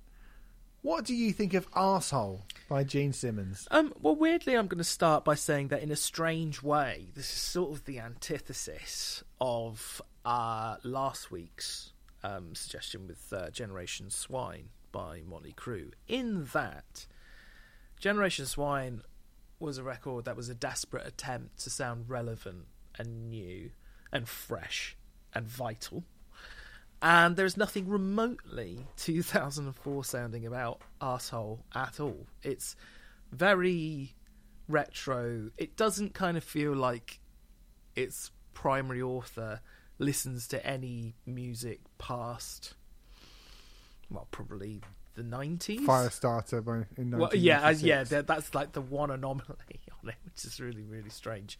[0.86, 3.66] what do you think of Arsehole by Gene Simmons?
[3.72, 7.24] Um, well, weirdly, I'm going to start by saying that in a strange way, this
[7.24, 14.68] is sort of the antithesis of uh, last week's um, suggestion with uh, Generation Swine
[14.92, 15.90] by Motley Crue.
[16.06, 17.08] In that,
[17.98, 19.02] Generation Swine
[19.58, 22.66] was a record that was a desperate attempt to sound relevant
[22.96, 23.70] and new
[24.12, 24.96] and fresh
[25.34, 26.04] and vital.
[27.02, 32.26] And there's nothing remotely 2004 sounding about Arsehole at all.
[32.42, 32.74] It's
[33.30, 34.14] very
[34.68, 35.50] retro.
[35.58, 37.20] It doesn't kind of feel like
[37.94, 39.60] its primary author
[39.98, 42.74] listens to any music past,
[44.10, 44.80] well, probably
[45.14, 45.80] the 90s.
[45.80, 49.44] Firestarter by in Well, yeah, yeah, that's like the one anomaly
[50.02, 51.58] on it, which is really, really strange.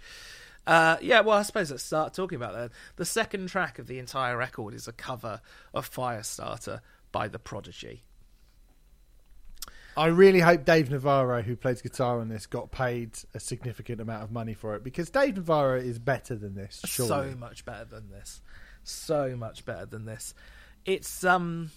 [0.67, 2.73] Uh, yeah, well, I suppose let's start talking about that.
[2.97, 5.41] The second track of the entire record is a cover
[5.73, 6.81] of Firestarter
[7.13, 8.03] by The Prodigy.
[9.97, 14.25] I really hope Dave Navarro, who plays guitar on this, got paid a significant amount
[14.25, 16.83] of money for it because Dave Navarro is better than this.
[16.85, 17.09] Surely.
[17.09, 18.43] So much better than this.
[18.85, 20.35] So much better than this.
[20.85, 21.71] It's um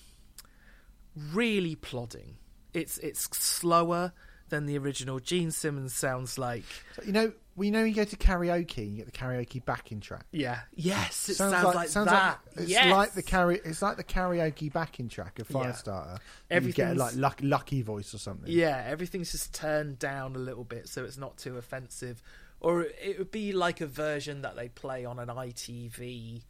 [1.31, 2.35] really plodding.
[2.73, 4.11] It's it's slower
[4.49, 5.19] than the original.
[5.19, 6.63] Gene Simmons sounds like
[6.95, 10.25] So, you know, we know you go to karaoke, you get the karaoke backing track.
[10.31, 12.39] yeah, yes, it sounds, like, sounds that.
[12.55, 12.91] Like, it's yes.
[12.91, 13.65] like the karaoke.
[13.65, 15.57] It's like the karaoke backing track of Yeah.
[15.57, 16.19] Firestarter.
[16.49, 18.49] You get like luck, lucky voice or something.
[18.51, 22.21] Yeah, everything's just turned down a little bit so it's not too offensive.
[22.61, 26.43] Or it would be like a version that they play on an ITV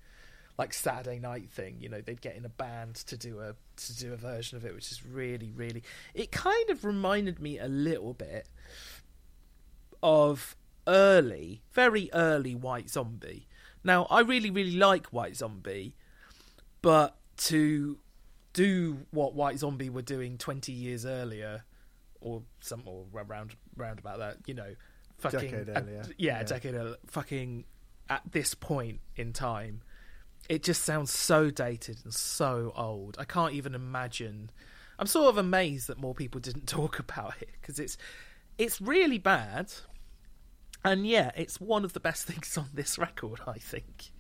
[0.60, 3.98] like Saturday night thing, you know, they'd get in a band to do a to
[3.98, 5.82] do a version of it which is really really
[6.14, 8.48] it kind of reminded me a little bit
[10.04, 10.56] of
[10.88, 13.48] early, very early White Zombie.
[13.84, 15.96] Now, I really really like White Zombie,
[16.82, 17.98] but to
[18.54, 21.64] do what White Zombie were doing 20 years earlier,
[22.22, 24.76] or some or around round about that, you know,
[25.20, 26.04] fucking Decade earlier.
[26.18, 26.40] yeah, Yeah.
[26.42, 27.64] a decade earlier, fucking
[28.10, 29.82] at this point in time.
[30.48, 33.18] It just sounds so dated and so old.
[33.20, 34.50] I can't even imagine.
[34.98, 37.98] I'm sort of amazed that more people didn't talk about it because it's
[38.58, 39.72] it's really bad.
[40.84, 44.12] And yeah, it's one of the best things on this record, I think.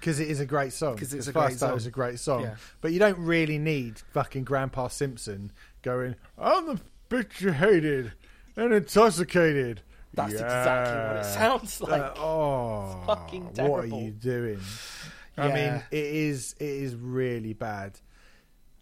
[0.00, 0.96] Because it is a great song.
[0.98, 1.76] 'Cause it's a great song.
[1.76, 2.42] is a great song.
[2.42, 2.56] Yeah.
[2.82, 5.50] But you don't really need fucking Grandpa Simpson
[5.82, 8.12] going, I'm the bitch you hated
[8.56, 9.80] and intoxicated.
[10.12, 12.02] That's exactly what it sounds like.
[12.02, 14.60] Uh, oh, fucking what are you doing?
[15.36, 15.54] I Yeah.
[15.54, 17.98] mean, it is it is really bad.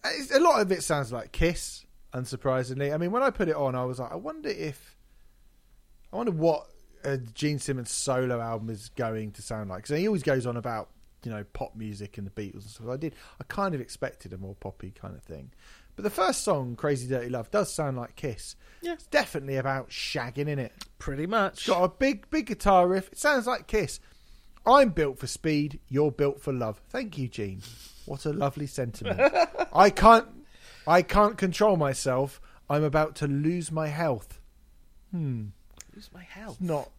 [0.05, 2.93] It's, a lot of it sounds like Kiss, unsurprisingly.
[2.93, 4.97] I mean, when I put it on, I was like, I wonder if,
[6.13, 6.67] I wonder what
[7.05, 9.85] a Gene Simmons solo album is going to sound like.
[9.85, 10.89] Because he always goes on about
[11.25, 12.89] you know pop music and the Beatles and stuff.
[12.89, 15.53] I did, I kind of expected a more poppy kind of thing.
[15.95, 18.57] But the first song, "Crazy Dirty Love," does sound like Kiss.
[18.81, 18.95] Yeah.
[18.95, 20.73] It's definitely about shagging in it.
[20.99, 21.53] Pretty much.
[21.59, 23.09] It's got a big, big guitar riff.
[23.13, 24.01] It sounds like Kiss.
[24.67, 25.81] I'm built for speed.
[25.89, 26.81] You're built for love.
[26.89, 27.63] Thank you, Gene.
[28.07, 29.21] What a lovely sentiment.
[29.73, 30.27] I can't,
[30.87, 32.41] I can't control myself.
[32.71, 34.41] I'm about to lose my health.
[35.11, 35.47] Hmm.
[35.95, 36.61] Lose my health.
[36.61, 36.91] Not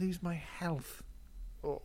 [0.00, 1.02] lose my health.
[1.62, 1.82] Oh,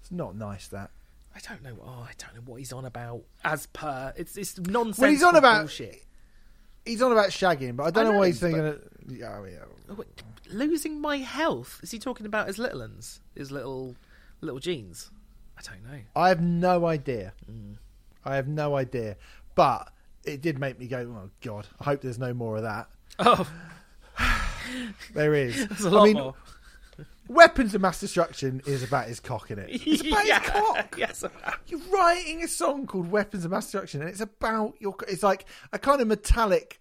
[0.00, 0.68] it's not nice.
[0.68, 0.90] That.
[1.34, 1.76] I don't know.
[1.82, 3.22] Oh, I don't know what he's on about.
[3.44, 4.98] As per, it's it's nonsense.
[4.98, 6.04] Well, he's on about- bullshit.
[6.84, 8.66] He's on about shagging, but I don't I know, know, why he's but- thinking.
[8.66, 9.58] Of, yeah, yeah.
[9.90, 10.06] Oh, wait,
[10.50, 11.80] losing my health.
[11.82, 13.20] Is he talking about his little ones?
[13.34, 13.96] His little
[14.40, 15.10] little jeans?
[15.58, 16.00] I don't know.
[16.14, 17.32] I have no idea.
[17.50, 17.76] Mm.
[18.24, 19.16] I have no idea.
[19.54, 19.90] But
[20.24, 22.88] it did make me go, oh God, I hope there's no more of that.
[23.18, 23.48] Oh,
[25.14, 25.66] There is.
[25.68, 26.34] there's a lot I mean, more.
[27.28, 29.68] Weapons of Mass Destruction is about his cock in it.
[29.70, 30.94] It's about Yeah, his cock.
[30.96, 31.24] Yes.
[31.66, 34.94] You're writing a song called Weapons of Mass Destruction, and it's about your.
[35.06, 36.80] It's like a kind of metallic,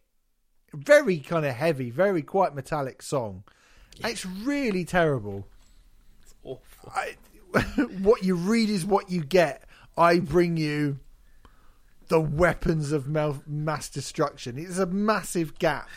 [0.73, 3.43] very kind of heavy, very quite metallic song.
[4.03, 5.47] It's really terrible.
[6.21, 6.93] It's awful.
[6.93, 7.15] I,
[8.01, 9.63] what you read is what you get.
[9.97, 10.99] I bring you
[12.07, 14.57] the weapons of mass destruction.
[14.57, 15.89] It's a massive gap,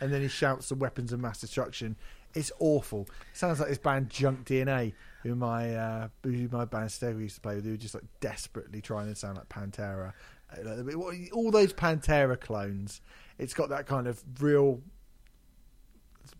[0.00, 1.96] and then he shouts the weapons of mass destruction.
[2.34, 3.08] It's awful.
[3.32, 4.92] sounds like this band Junk DNA,
[5.22, 8.04] who my uh, who my band Stego used to play with, who were just like
[8.20, 10.12] desperately trying to sound like Pantera.
[10.52, 13.00] Uh, All those Pantera clones.
[13.38, 14.80] It's got that kind of real,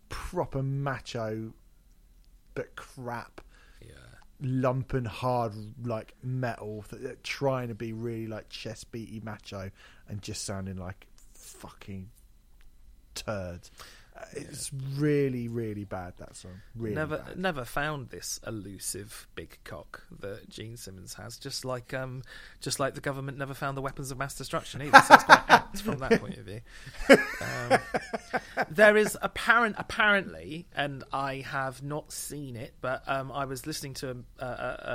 [0.09, 1.53] proper macho,
[2.53, 3.41] but crap
[3.81, 3.93] Yeah.
[4.41, 5.53] lump and hard
[5.85, 6.83] like metal
[7.23, 9.71] trying to be really like chest beaty macho
[10.07, 12.09] and just sounding like fucking
[13.13, 13.71] turds.
[14.17, 16.61] Uh, It's really really bad that song.
[16.75, 17.37] Really never bad.
[17.37, 21.37] never found this elusive big cock that Gene Simmons has.
[21.37, 22.23] Just like um,
[22.61, 25.01] just like the government never found the weapons of mass destruction either.
[25.01, 26.61] So it's quite apt from that point of view.
[27.09, 27.79] Um,
[28.69, 33.95] there is apparent apparently, and I have not seen it, but um, I was listening
[33.95, 34.45] to a, a,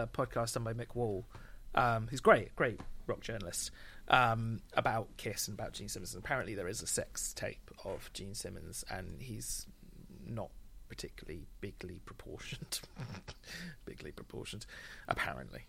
[0.03, 1.27] a podcast done by Mick Wall,
[1.75, 3.71] um, who's great, great rock journalist.
[4.11, 6.15] Um, about Kiss and about Gene Simmons.
[6.15, 9.67] And apparently, there is a sex tape of Gene Simmons, and he's
[10.27, 10.51] not
[10.89, 12.81] particularly bigly proportioned.
[13.85, 14.67] bigly proportioned,
[15.09, 15.65] apparently.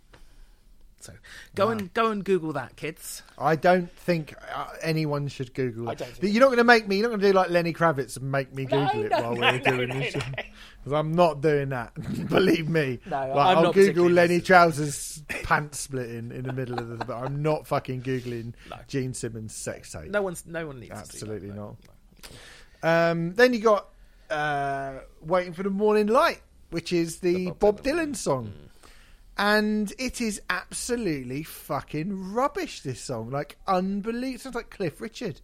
[1.04, 1.14] So
[1.56, 3.24] go and go and Google that, kids.
[3.38, 5.98] I don't think uh, anyone should Google I it.
[5.98, 6.98] don't think But you're not going to make me.
[6.98, 9.36] You're not going to do like Lenny Kravitz and make me Google it no, while
[9.36, 10.16] no, we're no, doing no, this.
[10.16, 10.22] no.
[10.84, 11.94] Because I'm not doing that.
[12.30, 13.00] Believe me.
[13.06, 14.42] No, Like, I'm I'll not Google Lenny listening.
[14.42, 17.06] Trousers pants splitting in the middle of the.
[17.06, 18.78] But I'm not fucking googling No.
[18.88, 20.10] Gene Simmons sex tape.
[20.10, 21.76] No one's no one needs Absolutely to see that, not.
[22.84, 23.88] no, Um, then you got
[24.30, 28.52] uh, "Waiting for the Morning Light," which is the, The Bob, Bob Dylan, Dylan Mm.
[29.38, 32.82] And it is absolutely fucking rubbish.
[32.82, 35.42] This song, like unbelievable, sounds like Cliff Richard.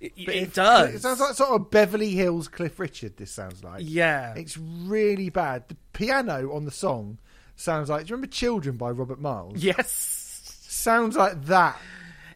[0.00, 0.94] It, it if- does.
[0.94, 3.16] It sounds like sort of Beverly Hills Cliff Richard.
[3.18, 3.82] This sounds like.
[3.84, 4.34] yeah.
[4.36, 5.64] It's really bad.
[5.68, 7.18] The piano on the song
[7.56, 8.06] sounds like.
[8.06, 9.62] Do you remember "Children" by Robert Miles?
[9.62, 10.26] yes.
[10.66, 11.78] Sounds like that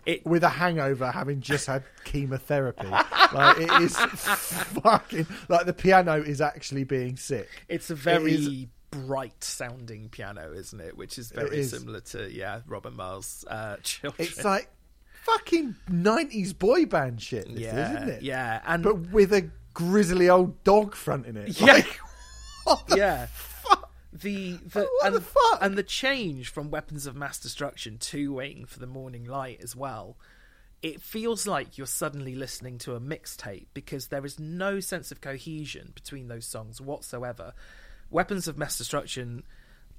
[0.05, 2.87] It with a hangover, having just had chemotherapy.
[3.33, 3.97] like it is
[4.83, 7.49] fucking like the piano is actually being sick.
[7.69, 10.97] it's a very bright sounding piano, isn't it?
[10.97, 11.71] Which is very is.
[11.71, 14.29] similar to yeah Robert Miles' uh, children.
[14.29, 14.71] It's like
[15.25, 18.23] fucking nineties boy band shit, yeah, is, isn't it?
[18.23, 21.61] yeah, and But with a grizzly old dog fronting it.
[21.61, 21.67] Yeah.
[21.67, 21.99] Like,
[22.65, 23.27] what the yeah.
[23.27, 23.91] fuck?
[24.13, 25.59] the the What and, the fuck?
[25.61, 29.75] and the change from weapons of mass destruction to waiting for the morning light as
[29.75, 30.17] well
[30.85, 35.23] it feels like you're suddenly listening to a mixtape because there is no sense of
[35.23, 37.55] cohesion between those songs whatsoever
[38.15, 39.43] weapons of mass destruction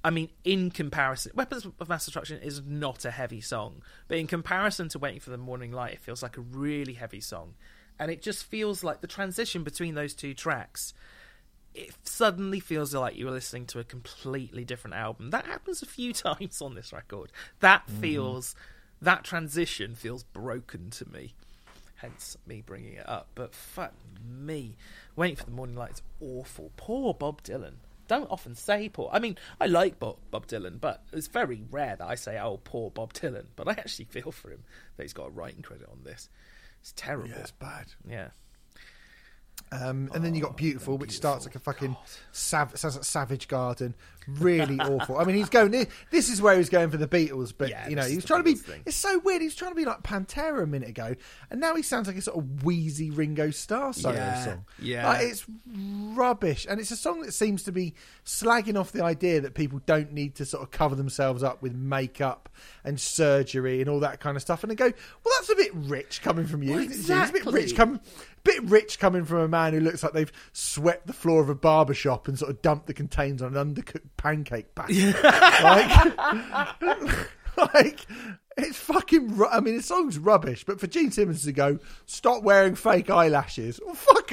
[0.04, 4.28] I mean, in comparison, Weapons of Mass Destruction is not a heavy song, but in
[4.28, 7.54] comparison to Waiting for the Morning Light, it feels like a really heavy song.
[7.98, 10.94] And it just feels like the transition between those two tracks
[11.76, 15.30] it suddenly feels like you're listening to a completely different album.
[15.30, 17.30] That happens a few times on this record.
[17.60, 18.00] That mm-hmm.
[18.00, 18.54] feels
[19.02, 21.34] that transition feels broken to me.
[21.96, 23.28] Hence me bringing it up.
[23.34, 23.92] But fuck
[24.26, 24.76] me,
[25.14, 26.72] waiting for the morning light is awful.
[26.76, 27.74] Poor Bob Dylan.
[28.08, 29.10] Don't often say poor.
[29.12, 32.60] I mean, I like Bob, Bob Dylan, but it's very rare that I say, "Oh,
[32.62, 34.64] poor Bob Dylan." But I actually feel for him
[34.96, 36.28] that he's got a writing credit on this.
[36.80, 37.28] It's terrible.
[37.30, 37.86] Yeah, it's bad.
[38.08, 38.28] Yeah.
[39.72, 41.96] Um, and then you got beautiful, which starts like a fucking
[42.30, 43.94] sav- sounds like Savage Garden.
[44.28, 45.18] Really awful.
[45.18, 45.70] I mean, he's going.
[46.10, 48.40] This is where he's going for the Beatles, but Yeah, you know, he was trying
[48.40, 48.54] to be.
[48.54, 48.82] Thing.
[48.86, 49.40] It's so weird.
[49.42, 51.14] He was trying to be like Pantera a minute ago,
[51.50, 54.64] and now he sounds like a sort of wheezy Ringo Starr solo Yeah, song.
[54.80, 55.06] yeah.
[55.08, 55.44] like, it's
[56.14, 57.94] rubbish, and it's a song that seems to be
[58.24, 61.74] slagging off the idea that people don't need to sort of cover themselves up with
[61.74, 62.48] makeup
[62.84, 64.62] and surgery and all that kind of stuff.
[64.64, 66.70] And they go, "Well, that's a bit rich coming from you.
[66.72, 67.10] Well, James?
[67.10, 68.00] It's a bit rich coming."
[68.46, 71.54] Bit rich coming from a man who looks like they've swept the floor of a
[71.54, 75.12] barber shop and sort of dumped the containers on an undercooked pancake batter.
[75.62, 77.28] like,
[77.74, 78.00] like,
[78.56, 79.36] it's fucking.
[79.36, 83.10] Ru- I mean, the song's rubbish, but for Gene Simmons to go, stop wearing fake
[83.10, 83.80] eyelashes.
[83.84, 84.30] Well, fuck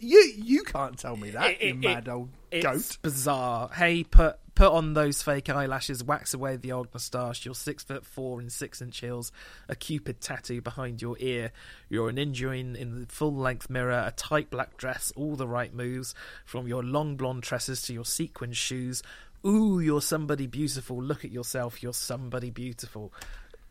[0.00, 0.32] you.
[0.36, 2.98] You can't tell me that, It- you mad it- old it's goat.
[3.02, 3.68] bizarre.
[3.74, 7.44] Hey, put put on those fake eyelashes, wax away the old moustache.
[7.44, 9.30] You're six foot four and six inch heels,
[9.68, 11.52] a cupid tattoo behind your ear.
[11.88, 15.72] You're an Indian in the full length mirror, a tight black dress, all the right
[15.72, 19.02] moves, from your long blonde tresses to your sequin shoes.
[19.46, 21.00] Ooh, you're somebody beautiful.
[21.00, 21.82] Look at yourself.
[21.82, 23.12] You're somebody beautiful.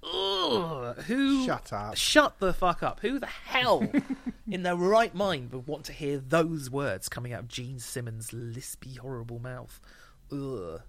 [0.03, 1.45] Ugh, who?
[1.45, 1.97] Shut up.
[1.97, 2.99] Shut the fuck up.
[2.99, 3.89] Who the hell
[4.49, 8.29] in their right mind would want to hear those words coming out of Gene Simmons'
[8.29, 9.81] lispy, horrible mouth?
[10.31, 10.81] Ugh.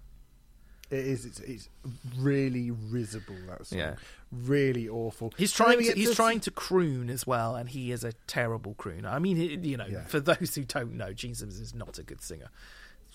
[0.89, 1.25] It is.
[1.25, 1.69] It's, it's
[2.17, 3.35] really risible.
[3.49, 3.79] That song.
[3.79, 3.95] Yeah.
[4.31, 5.33] Really awful.
[5.37, 9.11] He's trying to he's trying to croon as well, and he is a terrible crooner.
[9.11, 10.05] I mean, you know, Yeah.
[10.05, 12.49] for those who don't know, Gene Simmons is not a good singer.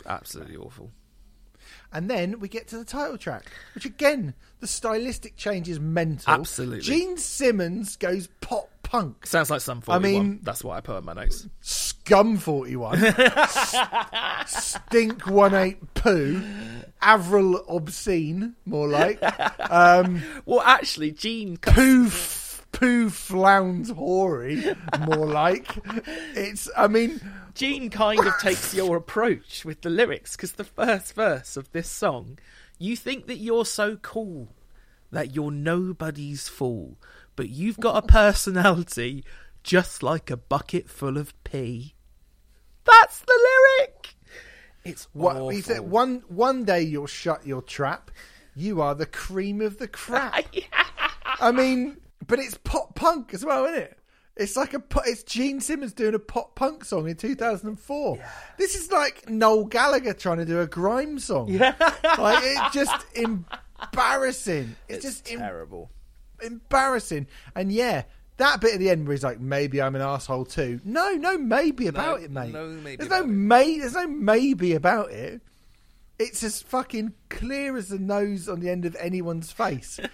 [0.04, 0.90] Absolutely awful.
[1.92, 6.32] And then we get to the title track, which again, the stylistic change is mental.
[6.32, 6.80] Absolutely.
[6.80, 9.26] Gene Simmons goes pop punk.
[9.26, 11.48] Sounds like some I mean- that's what I put in my notes.
[11.60, 12.98] Scum 41.
[14.46, 16.42] stink one eight poo.
[17.00, 19.18] Avril obscene, more like.
[19.70, 22.10] Um, well, actually, Gene cut- Poo
[22.70, 24.64] poo flounds hoary,
[25.06, 25.76] more like.
[26.34, 27.20] It's, I mean,
[27.54, 31.88] Gene kind of takes your approach with the lyrics because the first verse of this
[31.88, 32.38] song,
[32.78, 34.48] you think that you're so cool
[35.10, 36.96] that you're nobody's fool,
[37.36, 39.24] but you've got a personality
[39.62, 41.94] just like a bucket full of pee.
[42.84, 43.48] That's the
[43.78, 44.14] lyric.
[44.84, 45.48] It's what, awful.
[45.50, 48.10] he said, one, one day you'll shut your trap.
[48.56, 50.44] You are the cream of the crap.
[51.40, 53.98] I mean, but it's pop punk as well, isn't it?
[54.36, 58.18] It's like a it's Gene Simmons doing a pop punk song in 2004.
[58.56, 61.48] This is like Noel Gallagher trying to do a grime song.
[61.48, 61.74] Yeah.
[62.18, 64.76] like it's just embarrassing.
[64.88, 65.90] It's, It's just em- terrible.
[66.42, 67.26] embarrassing.
[67.54, 68.04] And yeah,
[68.38, 71.36] that bit at the end where he's like, "Maybe I'm an asshole too." No, no,
[71.36, 72.52] maybe about it, mate.
[72.52, 73.78] no maybe There's no may.
[73.78, 75.42] There's no maybe about it.
[76.18, 79.98] It's as fucking clear as the nose on the end of anyone's face.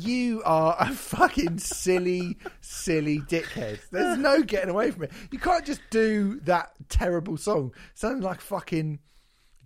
[0.00, 3.80] you are a fucking silly, silly dickhead.
[3.90, 5.12] There's no getting away from it.
[5.30, 9.00] You can't just do that terrible song sounding like fucking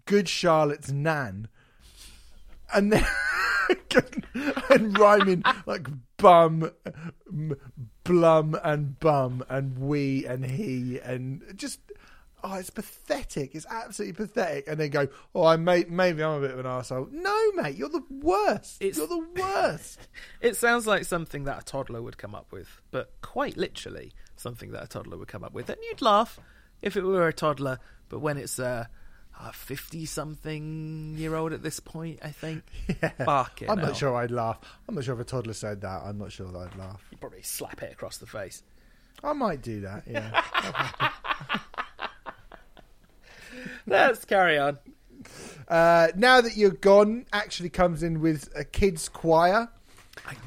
[0.07, 1.49] Good Charlotte's Nan
[2.73, 3.07] and then
[4.71, 6.71] and rhyming like bum,
[8.05, 11.81] blum, and bum, and we, and he, and just
[12.45, 13.55] oh, it's pathetic.
[13.55, 14.69] It's absolutely pathetic.
[14.69, 17.09] And then go, oh, I may, maybe I'm a bit of an asshole.
[17.11, 18.81] No, mate, you're the worst.
[18.83, 20.01] It's- You're the worst.
[20.41, 24.71] It sounds like something that a toddler would come up with, but quite literally something
[24.73, 25.69] that a toddler would come up with.
[25.71, 26.39] And you'd laugh
[26.83, 27.79] if it were a toddler,
[28.09, 28.89] but when it's a
[29.53, 32.63] fifty-something year old at this point, I think,
[33.25, 33.71] fuck it.
[33.71, 34.59] I'm not sure I'd laugh.
[34.89, 36.03] I'm not sure if a toddler said that.
[36.05, 37.03] I'm not sure that I'd laugh.
[37.11, 38.63] You'd probably slap it across the face.
[39.23, 40.05] I might do that.
[40.07, 40.43] Yeah.
[43.87, 44.79] Let's carry on.
[45.69, 49.69] Uh, now that you're gone, actually comes in with a kids' choir,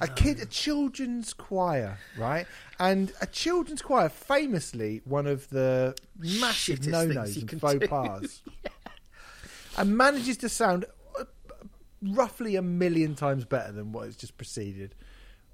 [0.02, 2.46] a kid, a children's choir, right?
[2.80, 7.80] And a children's choir, famously one of the massive Shittest no-nos you and can faux
[7.80, 7.88] do.
[7.88, 8.42] pas,
[9.78, 10.86] and manages to sound
[11.20, 11.24] uh,
[12.02, 14.96] roughly a million times better than what has just preceded.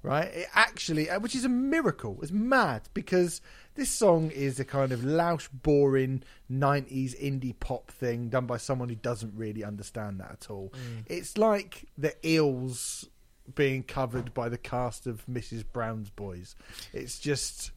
[0.02, 0.28] Right?
[0.28, 2.18] It actually, uh, which is a miracle.
[2.22, 3.42] It's mad because
[3.80, 6.22] this song is a kind of louche, boring
[6.52, 10.70] '90s indie pop thing done by someone who doesn't really understand that at all.
[11.06, 13.08] It's like the Eels
[13.54, 15.64] being covered by the cast of Mrs.
[15.72, 16.54] Brown's Boys.
[16.92, 17.70] It's just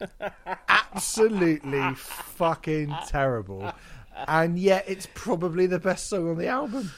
[0.68, 3.72] absolutely fucking terrible.
[4.26, 6.90] and yet it's probably the best song on the album.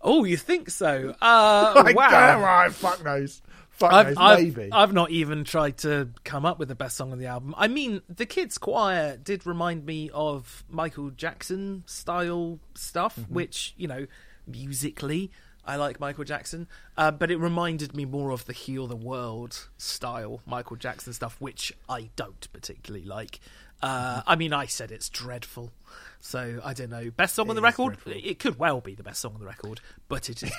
[0.00, 1.14] Oh, you think so?
[1.22, 2.08] Uh, Like, wow.
[2.10, 3.42] damn right, fuck knows.
[3.78, 4.72] Fuck I've, knows, I've, maybe.
[4.72, 7.54] I've not even tried to come up with the best song on the album.
[7.56, 13.34] I mean, the Kids Choir did remind me of Michael Jackson style stuff, Mm-hmm.
[13.34, 14.06] which, you know,
[14.46, 15.30] musically,
[15.64, 16.66] I like Michael Jackson.
[16.96, 21.36] Uh, but it reminded me more of the Heal the World style Michael Jackson stuff,
[21.38, 23.38] which I don't particularly like.
[23.82, 25.72] Uh, I mean, I said it's dreadful.
[26.20, 27.10] So I don't know.
[27.12, 27.94] Best song on the record?
[28.02, 28.12] dreadful.
[28.12, 30.52] It could well be the best song on the record, but it is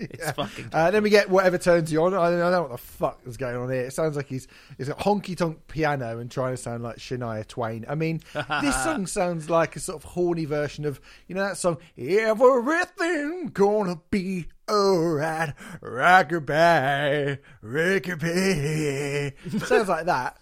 [0.00, 2.14] it's fucking Uh, then we get whatever turns you on.
[2.14, 3.82] I don't, I don't know what the fuck is going on here.
[3.82, 7.46] It sounds like he's he's a honky tonk piano and trying to sound like Shania
[7.46, 7.84] Twain.
[7.88, 8.22] I mean,
[8.62, 13.50] this song sounds like a sort of horny version of you know that song "Everything
[13.52, 19.60] Gonna Be Alright." Rockabye, rockabye.
[19.66, 20.36] sounds like that.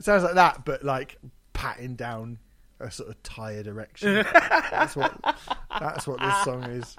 [0.00, 1.18] sounds like that, but like
[1.52, 2.38] patting down
[2.80, 4.24] a sort of tired erection.
[4.70, 5.14] that's what
[5.80, 6.96] that's what this song is.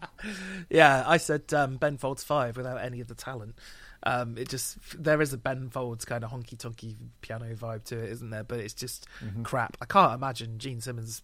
[0.70, 3.56] Yeah, I said um, Ben Folds Five without any of the talent.
[4.04, 7.98] Um, it just there is a Ben Folds kind of honky tonky piano vibe to
[7.98, 8.44] it, isn't there?
[8.44, 9.44] But it's just Mm-hmm.
[9.44, 9.78] crap.
[9.82, 11.22] I can't imagine Gene Simmons.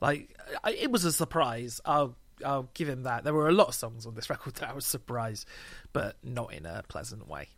[0.00, 1.80] Like I, it was a surprise.
[1.84, 3.24] I'll I'll give him that.
[3.24, 5.46] There were a lot of songs on this record that I was surprised,
[5.92, 7.48] but not in a pleasant way.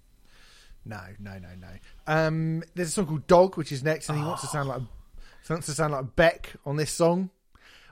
[0.85, 1.69] No, no, no, no.
[2.07, 4.83] Um, there's a song called Dog, which is next, and he wants to sound like
[5.49, 7.31] wants to sound like Beck on this song.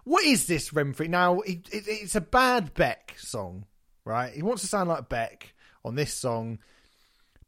[0.04, 1.08] What is this Remfry?
[1.08, 3.66] Now it, it, it's a bad Beck song,
[4.04, 4.32] right?
[4.32, 6.58] He wants to sound like Beck on this song,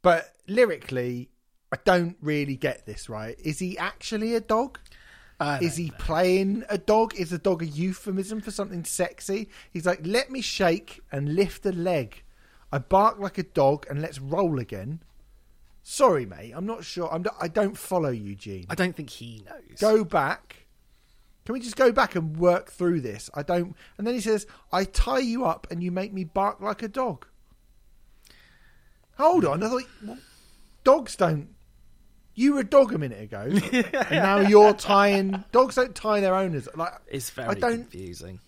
[0.01, 1.29] but lyrically,
[1.71, 3.09] I don't really get this.
[3.09, 3.35] Right?
[3.43, 4.79] Is he actually a dog?
[5.61, 5.95] Is he know.
[5.99, 7.15] playing a dog?
[7.15, 9.49] Is the dog a euphemism for something sexy?
[9.71, 12.23] He's like, let me shake and lift a leg.
[12.71, 15.03] I bark like a dog and let's roll again.
[15.83, 16.53] Sorry, mate.
[16.55, 17.11] I'm not sure.
[17.13, 18.65] I'm not, I don't follow Eugene.
[18.69, 19.79] I don't think he knows.
[19.79, 20.65] Go back.
[21.45, 23.29] Can we just go back and work through this?
[23.33, 23.75] I don't.
[23.97, 26.87] And then he says, I tie you up and you make me bark like a
[26.87, 27.27] dog.
[29.17, 29.61] Hold on.
[29.61, 30.17] I thought well,
[30.83, 31.49] dogs don't.
[32.35, 35.43] You were a dog a minute ago, and now you're tying.
[35.51, 36.67] Dogs don't tie their owners.
[36.75, 37.81] Like It's very I don't.
[37.81, 38.39] confusing.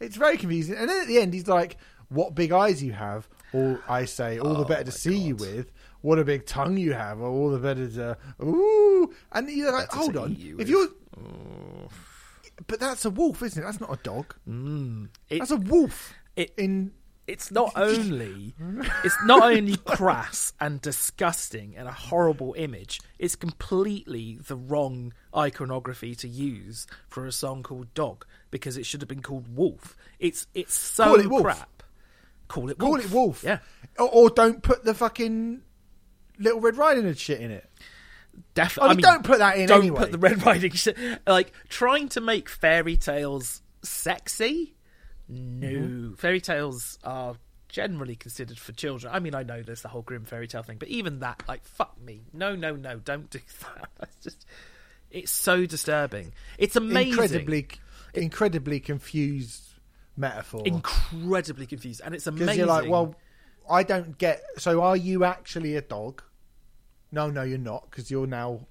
[0.00, 0.76] It's very confusing.
[0.76, 1.76] And then at the end, he's like,
[2.08, 5.36] "What big eyes you have!" Or I say, "All the Oh, better to see you
[5.36, 5.70] with."
[6.00, 7.20] What a big tongue you have!
[7.20, 9.12] Or all the better to ooh.
[9.32, 10.88] And you're like, Better "Hold on, you if with." you're."
[12.66, 13.64] But that's a wolf, isn't it?
[13.66, 14.34] That's not a dog.
[14.48, 15.08] Mm.
[15.28, 16.14] It- That's a wolf.
[16.36, 16.92] it- in
[17.26, 18.54] it's not only
[19.04, 26.14] it's not only crass and disgusting and a horrible image it's completely the wrong iconography
[26.14, 30.46] to use for a song called dog because it should have been called wolf it's
[30.54, 31.42] it's so Call it wolf.
[31.44, 31.82] crap
[32.48, 32.90] call it wolf.
[32.90, 33.42] call it wolf.
[33.44, 33.58] yeah
[33.98, 35.62] Or, or don't put the fucking
[36.38, 37.68] little red riding hood shit in it.
[38.54, 39.98] definitely I oh, I mean, don't put that in don't anyway.
[40.00, 40.96] put the red riding shit
[41.26, 44.74] like trying to make fairy tales sexy
[45.28, 46.14] no Mm-hmm.
[46.14, 47.36] fairy tales are
[47.68, 50.76] generally considered for children i mean i know there's the whole Grimm fairy tale thing
[50.78, 54.46] but even that like fuck me no no no don't do that that's just
[55.10, 57.66] it's so disturbing it's amazing Incredibly,
[58.14, 59.62] incredibly confused
[60.16, 60.62] metaphor.
[60.64, 63.14] incredibly confused and it's Because amazing you're like, well,
[63.68, 64.42] I don't get.
[64.58, 66.22] So, are you actually a dog?
[67.10, 68.66] No, no, you're not, because you're now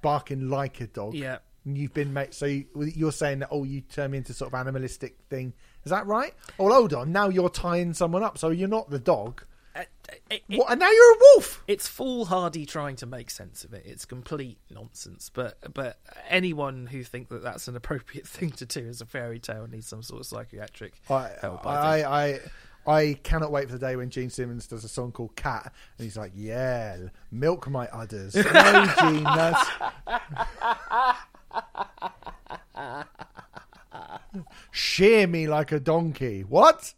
[0.00, 1.14] barking like a dog.
[1.14, 2.34] yeah you've been made.
[2.34, 5.52] So you, you're saying that oh, you turn me into sort of animalistic thing.
[5.84, 6.34] Is that right?
[6.58, 7.12] Oh, hold on.
[7.12, 9.42] Now you're tying someone up, so you're not the dog.
[9.74, 9.80] Uh,
[10.30, 10.70] it- it- What?
[10.70, 11.64] And now you're a wolf.
[11.66, 13.84] it's foolhardy trying to make sense of it.
[13.86, 15.30] It's complete nonsense.
[15.32, 15.98] But but
[16.28, 19.86] anyone who think that that's an appropriate thing to do as a fairy tale needs
[19.86, 21.66] some sort of psychiatric I, help.
[21.66, 22.02] I.
[22.02, 22.40] I, I,
[22.84, 26.04] I cannot wait for the day when Gene Simmons does a song called "Cat" and
[26.04, 26.96] he's like, "Yeah,
[27.30, 28.42] milk my udders." no,
[29.00, 29.68] Gene, that's
[34.70, 36.42] shear me like a donkey.
[36.42, 36.94] What?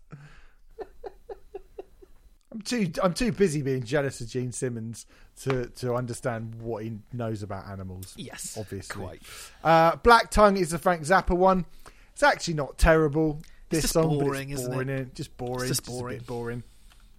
[2.52, 5.06] I'm too I'm too busy being jealous of Gene Simmons
[5.42, 8.14] to to understand what he knows about animals.
[8.16, 9.02] yes, obviously.
[9.02, 9.22] quite.
[9.64, 11.66] Uh, Black Tongue is the Frank Zappa one.
[12.12, 13.40] It's actually not terrible.
[13.70, 15.14] This just song, boring, it's isn't boring, it?
[15.16, 15.66] Just boring.
[15.66, 16.18] just a boring.
[16.18, 16.62] bit boring.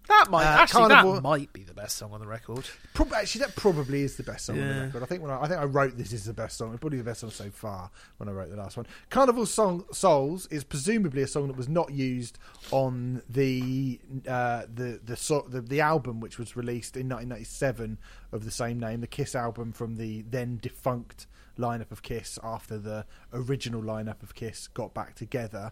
[0.08, 2.68] That might Uh, actually Carnival- that might be the best song on the record.
[2.94, 5.04] Prob- actually, that probably is the best song on the record.
[5.04, 6.72] I think when I, I think I wrote this is the best song.
[6.72, 7.90] It's probably the best song so far.
[8.18, 11.68] When I wrote the last one, Carnival Song Souls is presumably a song that was
[11.70, 12.38] not used
[12.72, 17.98] on the uh, the the, the the album which was released in 1997
[18.32, 21.28] of the same name, the Kiss album from the then defunct
[21.58, 25.72] lineup of Kiss after the original lineup of Kiss got back together.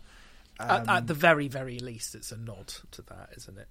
[0.59, 3.67] at, Um, at the very very least, it's a nod to that, isn't it?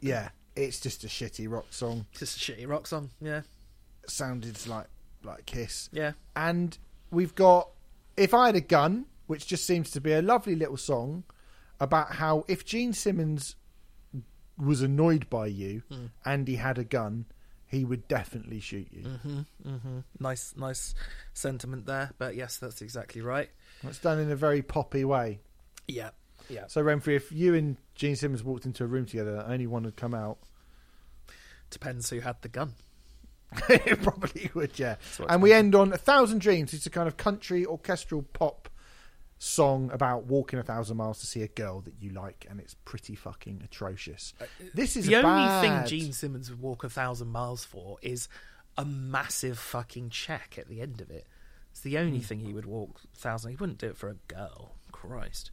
[0.00, 2.06] Yeah, it's just a shitty rock song.
[2.12, 3.10] It's just a shitty rock song.
[3.20, 3.42] Yeah,
[4.06, 4.86] Sounded like
[5.24, 5.88] like Kiss.
[5.92, 6.12] yeah.
[6.34, 6.76] and
[7.10, 7.68] we've got
[8.16, 11.24] If I Had a Gun, which just seems to be a lovely little song
[11.78, 13.54] about how if Gene Simmons
[14.58, 16.06] was annoyed by you Hmm.
[16.24, 17.26] and he had a gun,
[17.66, 19.02] he would definitely shoot you.
[19.04, 19.98] Mm-hmm.
[20.20, 20.94] Nice, nice
[21.32, 22.12] sentiment there.
[22.18, 23.48] But yes, that's exactly right.
[23.82, 25.40] It's done in a very poppy way.
[25.88, 26.10] Yeah,
[26.52, 26.66] yeah.
[26.68, 29.96] So, Remfry, if you and Gene Simmons walked into a room together, only one would
[29.96, 30.38] come out.
[31.70, 32.74] Depends who had the gun.
[33.68, 34.96] it probably would, yeah.
[35.28, 36.72] And we end on A Thousand Dreams.
[36.74, 38.68] It's a kind of country orchestral pop
[39.38, 42.74] song about walking a thousand miles to see a girl that you like, and it's
[42.84, 44.34] pretty fucking atrocious.
[44.72, 45.60] This is Uh, the a only bad...
[45.88, 48.28] thing Gene Simmons would walk a thousand miles for is
[48.78, 51.26] a massive fucking check at the end of it.
[51.72, 52.24] It's the only Hmm.
[52.24, 53.50] thing he would walk a thousand.
[53.50, 54.76] He wouldn't do it for a girl.
[54.92, 55.50] Christ.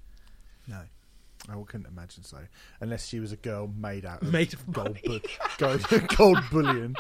[0.70, 0.82] No.
[1.48, 2.38] I couldn't imagine so,
[2.82, 5.20] unless she was a girl made out of Made of gold, bu-
[5.58, 5.86] gold,
[6.18, 6.96] gold bullion.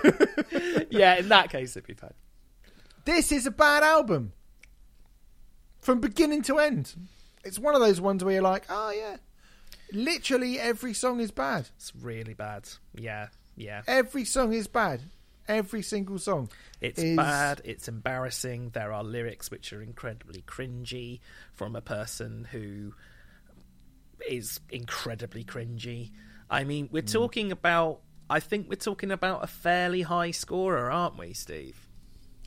[0.90, 2.14] yeah, in that case, it'd be fine.
[3.04, 4.32] This is a bad album
[5.80, 6.94] from beginning to end.
[7.44, 9.16] It's one of those ones where you're like, oh yeah,
[9.92, 11.68] literally every song is bad.
[11.76, 12.68] It's really bad.
[12.94, 13.82] Yeah, yeah.
[13.86, 15.02] Every song is bad.
[15.48, 16.48] Every single song.
[16.80, 17.60] It's is- bad.
[17.64, 18.70] It's embarrassing.
[18.70, 21.20] There are lyrics which are incredibly cringy
[21.52, 22.94] from a person who
[24.28, 26.10] is incredibly cringy.
[26.50, 27.06] I mean, we're hmm.
[27.06, 28.00] talking about.
[28.30, 31.88] I think we're talking about a fairly high scorer, aren't we, Steve?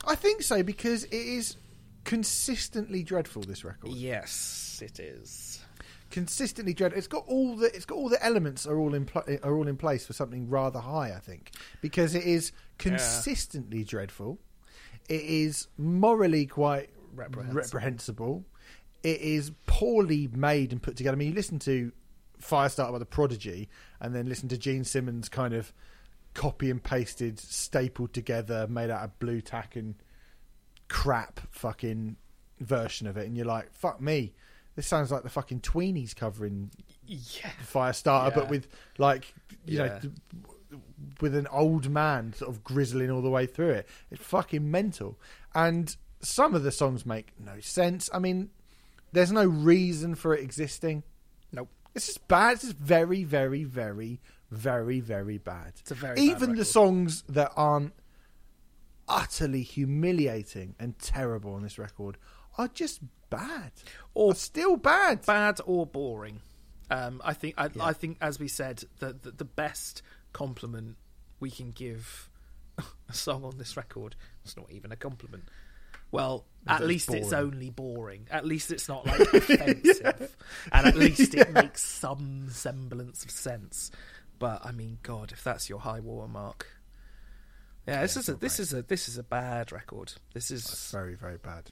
[0.04, 1.56] I think so because it is
[2.04, 3.42] consistently dreadful.
[3.42, 5.62] This record, Yes, it is.
[6.10, 6.98] Consistently dreadful.
[6.98, 9.68] It's got all the it's got all the elements are all in pl- are all
[9.68, 11.12] in place for something rather high.
[11.14, 14.38] I think because it is consistently dreadful.
[15.08, 17.54] It is morally quite Reprehensible.
[17.62, 18.44] reprehensible.
[19.02, 21.14] It is poorly made and put together.
[21.14, 21.92] I mean, you listen to
[22.42, 23.68] Firestarter by the Prodigy,
[24.00, 25.72] and then listen to Gene Simmons kind of
[26.34, 29.94] copy and pasted, stapled together, made out of blue tack and
[30.88, 32.16] crap fucking
[32.60, 34.34] version of it, and you're like, fuck me.
[34.78, 36.70] This sounds like the fucking tweenies covering
[37.04, 37.50] Yeah.
[37.66, 38.50] Firestarter, but Yeah.
[38.50, 39.34] with like
[39.66, 39.98] you know Yeah.
[39.98, 40.12] th-
[41.20, 43.88] with an old man sort of grizzling all the way through it.
[44.12, 45.18] It's fucking mental.
[45.52, 48.08] And some of the songs make no sense.
[48.14, 48.50] I mean,
[49.10, 51.02] there's no reason for it existing.
[51.50, 51.70] Nope.
[51.96, 52.52] It's just bad.
[52.52, 54.20] It's just very, very, very,
[54.52, 55.72] very, very bad.
[55.80, 57.94] It's a very bad even the songs that aren't
[59.08, 62.16] utterly humiliating and terrible on this record
[62.58, 63.00] are just
[63.30, 63.72] bad.
[64.14, 65.24] Or still bad.
[65.24, 66.40] bad or boring.
[66.90, 67.54] Um, I think.
[67.56, 70.02] I, I think, as we said, the, the the best
[70.32, 70.96] compliment
[71.40, 72.30] we can give
[72.78, 74.16] a song on this record.
[74.44, 75.44] It's not even a compliment.
[76.10, 78.26] Well, at least it's only boring.
[78.30, 80.36] At least it's not like offensive,
[80.72, 83.90] and at least it makes some semblance of sense.
[84.38, 86.66] But I mean, God, if that's your high watermark,
[87.86, 90.14] yeah, this is a this is a this is a bad record.
[90.32, 91.70] This is very, very bad.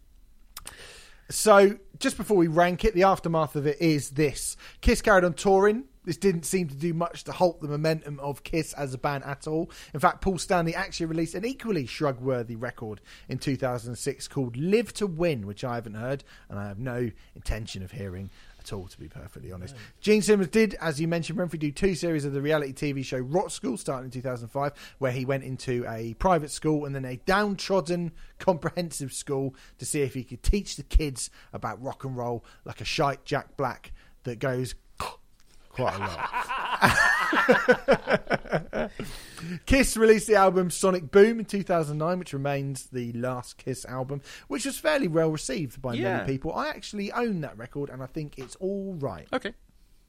[1.28, 5.34] So, just before we rank it, the aftermath of it is this Kiss carried on
[5.34, 5.84] touring.
[6.04, 9.24] This didn't seem to do much to halt the momentum of Kiss as a band
[9.24, 9.68] at all.
[9.92, 14.94] In fact, Paul Stanley actually released an equally shrug worthy record in 2006 called Live
[14.94, 18.30] to Win, which I haven't heard and I have no intention of hearing
[18.66, 19.74] at all, to be perfectly honest.
[20.00, 23.18] Gene Simmons did, as you mentioned, Remfry, do two series of the reality TV show
[23.18, 27.16] Rock School, starting in 2005, where he went into a private school and then a
[27.16, 32.44] downtrodden comprehensive school to see if he could teach the kids about rock and roll
[32.64, 33.92] like a shite Jack Black
[34.24, 34.74] that goes
[35.76, 36.30] quite a lot.
[39.66, 44.64] Kiss released the album Sonic Boom in 2009, which remains the last Kiss album, which
[44.64, 46.18] was fairly well received by Yeah.
[46.18, 46.54] many people.
[46.54, 49.28] I actually own that record, and I think it's all right.
[49.32, 49.52] okay.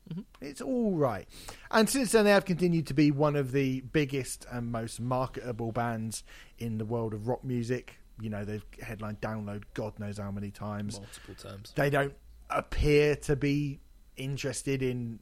[0.10, 0.22] Mm-hmm.
[0.40, 1.28] It's all right.
[1.70, 5.74] And since then, they have continued to be one of the biggest and most marketable
[5.74, 6.24] bands
[6.58, 7.96] in the world of rock music.
[8.22, 10.98] You know, they've headlined Download God knows how many times.
[10.98, 11.74] Multiple times.
[11.76, 12.14] They don't
[12.50, 13.82] appear to be
[14.16, 15.20] interested in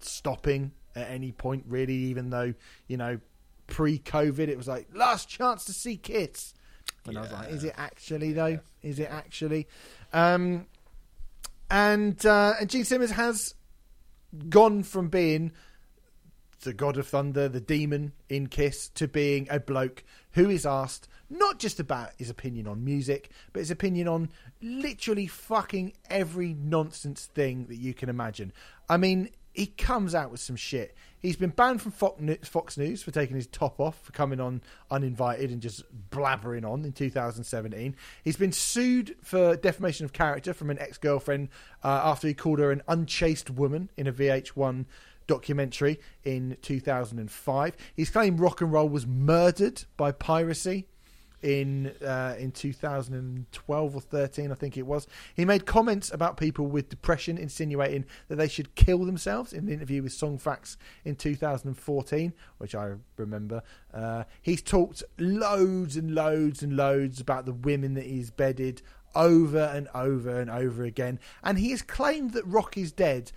[0.00, 2.54] stopping at any point, really, even though,
[2.86, 3.20] you know,
[3.66, 6.54] pre COVID, it was like, last chance to see Kiss.
[7.06, 8.58] And I was like, is it actually, though?
[8.82, 9.66] Is it actually?
[10.12, 10.66] Um,
[11.70, 13.54] and, uh, and Gene Simmons has
[14.48, 15.52] gone from being
[16.62, 21.08] the god of thunder, the demon in Kiss, to being a bloke who is asked
[21.30, 24.30] not just about his opinion on music, but his opinion on
[24.62, 28.52] literally fucking every nonsense thing that you can imagine.
[28.88, 30.94] I mean, he comes out with some shit.
[31.18, 35.50] He's been banned from Fox News for taking his top off, for coming on uninvited
[35.50, 37.96] and just blabbering on in 2017.
[38.22, 41.48] He's been sued for defamation of character from an ex girlfriend
[41.82, 44.84] uh, after he called her an unchaste woman in a VH1
[45.26, 47.76] documentary in 2005.
[47.96, 50.86] He's claimed rock and roll was murdered by piracy.
[51.42, 55.06] In uh, in 2012 or 13, I think it was.
[55.34, 59.72] He made comments about people with depression, insinuating that they should kill themselves in an
[59.72, 63.62] interview with Songfacts in 2014, which I remember.
[63.92, 68.82] Uh, he's talked loads and loads and loads about the women that he's bedded
[69.14, 73.32] over and over and over again, and he has claimed that Rock is dead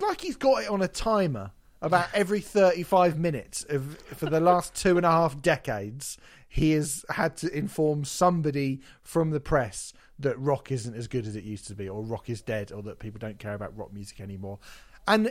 [0.00, 1.50] like he's got it on a timer
[1.84, 6.16] about every 35 minutes of for the last two and a half decades
[6.48, 11.36] he has had to inform somebody from the press that rock isn't as good as
[11.36, 13.92] it used to be or rock is dead or that people don't care about rock
[13.92, 14.58] music anymore.
[15.06, 15.30] And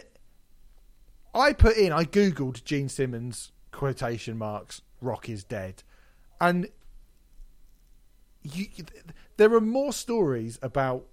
[1.34, 5.82] i put in i googled gene simmons quotation marks rock is dead.
[6.40, 6.68] And
[8.44, 8.68] you,
[9.38, 11.08] there are more stories about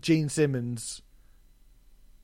[0.00, 1.00] gene simmons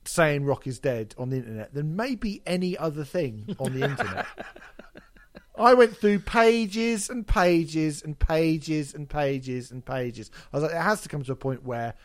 [0.09, 4.25] saying rock is dead on the internet than maybe any other thing on the internet.
[5.57, 10.31] I went through pages and pages and pages and pages and pages.
[10.53, 11.95] I was like, it has to come to a point where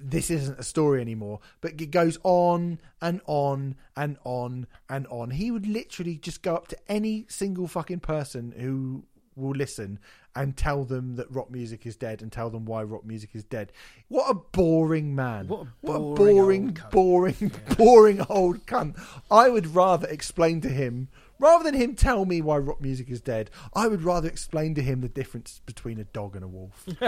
[0.00, 1.40] this isn't a story anymore.
[1.60, 5.30] But it goes on and on and on and on.
[5.30, 9.04] He would literally just go up to any single fucking person who
[9.36, 9.98] will listen
[10.36, 13.44] and tell them that rock music is dead and tell them why rock music is
[13.44, 13.72] dead.
[14.08, 15.46] What a boring man.
[15.48, 16.90] What a boring, boring old cunt.
[16.90, 19.00] boring, boring old cunt.
[19.30, 21.08] I would rather explain to him,
[21.38, 24.82] rather than him tell me why rock music is dead, I would rather explain to
[24.82, 26.84] him the difference between a dog and a wolf.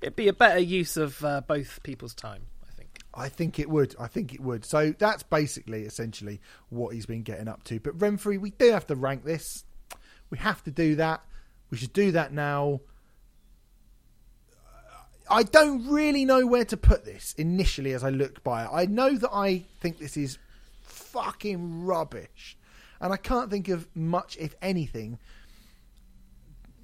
[0.00, 2.98] It'd be a better use of uh, both people's time, I think.
[3.14, 3.94] I think it would.
[4.00, 4.64] I think it would.
[4.64, 6.40] So that's basically, essentially,
[6.70, 7.78] what he's been getting up to.
[7.78, 9.64] But Remfry, we do have to rank this.
[10.32, 11.22] We have to do that.
[11.70, 12.80] We should do that now.
[15.30, 18.70] I don't really know where to put this initially as I look by it.
[18.72, 20.38] I know that I think this is
[20.80, 22.56] fucking rubbish.
[22.98, 25.18] And I can't think of much, if anything,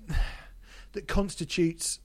[0.92, 2.00] that constitutes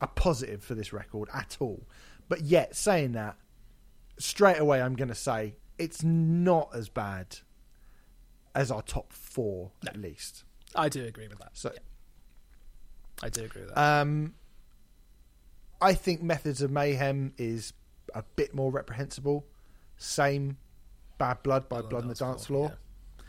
[0.00, 1.86] a positive for this record at all.
[2.30, 3.36] But yet, saying that,
[4.18, 7.40] straight away, I'm going to say it's not as bad
[8.54, 10.44] as our top four, at least.
[10.74, 11.50] I do agree with that.
[11.52, 11.80] So, Yeah,
[13.22, 14.00] I do agree with that.
[14.00, 14.34] um,
[15.80, 17.72] I think Methods of Mayhem is
[18.14, 19.44] a bit more reprehensible.
[19.96, 20.56] Same
[21.18, 22.70] Bad Blood by Blood on the Dance Floor.
[22.70, 23.24] yeah.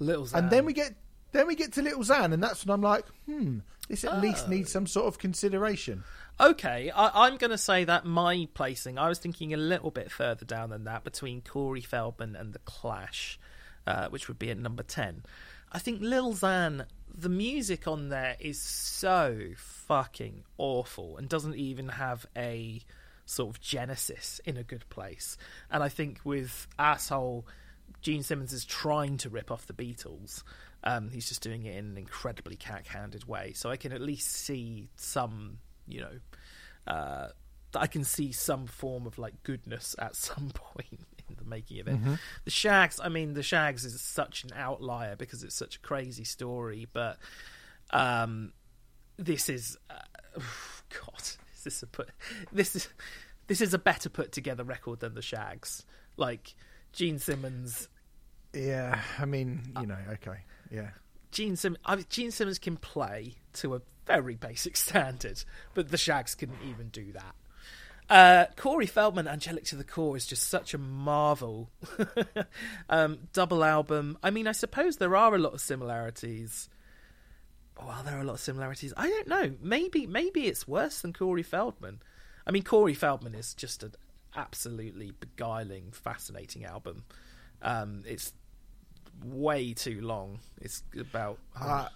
[0.00, 0.94] Little And then we get
[1.32, 3.58] then we get to Little Xan, and that's when I'm like, hmm,
[3.88, 6.04] this at least needs some sort of consideration.
[6.40, 10.10] Okay, I, I'm going to say that my placing, I was thinking a little bit
[10.12, 13.38] further down than that between Corey Feldman and The Clash,
[13.86, 15.22] uh, which would be at number 10.
[15.72, 21.88] I think Lil Xan, the music on there is so fucking awful and doesn't even
[21.88, 22.80] have a
[23.26, 25.36] sort of genesis in a good place.
[25.70, 27.46] And I think with Asshole,
[28.02, 30.42] Gene Simmons is trying to rip off the Beatles.
[30.82, 33.52] Um, he's just doing it in an incredibly cack-handed way.
[33.54, 35.58] So I can at least see some,
[35.88, 37.28] you know, uh,
[37.74, 40.98] I can see some form of like goodness at some point in
[41.36, 41.96] the making of it.
[42.44, 46.24] The Shaggs, I mean, the Shaggs is such an outlier because it's such a crazy
[46.24, 47.18] story, but
[47.90, 48.52] um,
[49.16, 49.94] this is, uh,
[50.90, 52.10] God, is this a put?
[52.52, 52.88] This is
[53.46, 55.84] this is a better put together record than the Shaggs.
[56.16, 56.54] Like
[56.92, 57.88] Gene Simmons
[58.52, 60.38] Yeah, I mean, you know, okay,
[60.70, 60.90] yeah.
[61.32, 65.42] Gene, Sim- I mean, Gene Simmons can play to a very basic standard,
[65.74, 67.34] but the Shaggs couldn't even do that.
[68.10, 71.70] Uh, Corey Feldman, Angelic to the Core, is just such a marvel.
[72.88, 74.18] um, double album.
[74.22, 76.68] I mean, I suppose there are a lot of similarities.
[77.78, 78.92] Well, oh, there are a lot of similarities?
[78.96, 79.52] I don't know.
[79.60, 82.00] Maybe, maybe it's worse than Corey Feldman.
[82.46, 83.94] I mean, Corey Feldman is just an
[84.36, 87.04] absolutely beguiling, fascinating album.
[87.62, 88.32] Um, it's
[89.24, 90.40] way too long.
[90.60, 91.88] It's about Uh,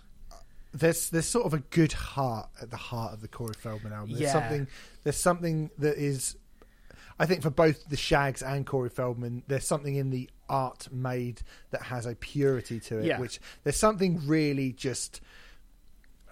[0.72, 4.10] there's there's sort of a good heart at the heart of the Corey Feldman album.
[4.10, 4.32] There's Yeah.
[4.32, 4.66] something
[5.04, 6.36] there's something that is
[7.20, 11.42] I think for both the Shaggs and Corey Feldman, there's something in the art made
[11.70, 13.18] that has a purity to it, Yeah.
[13.18, 15.20] which there's something really just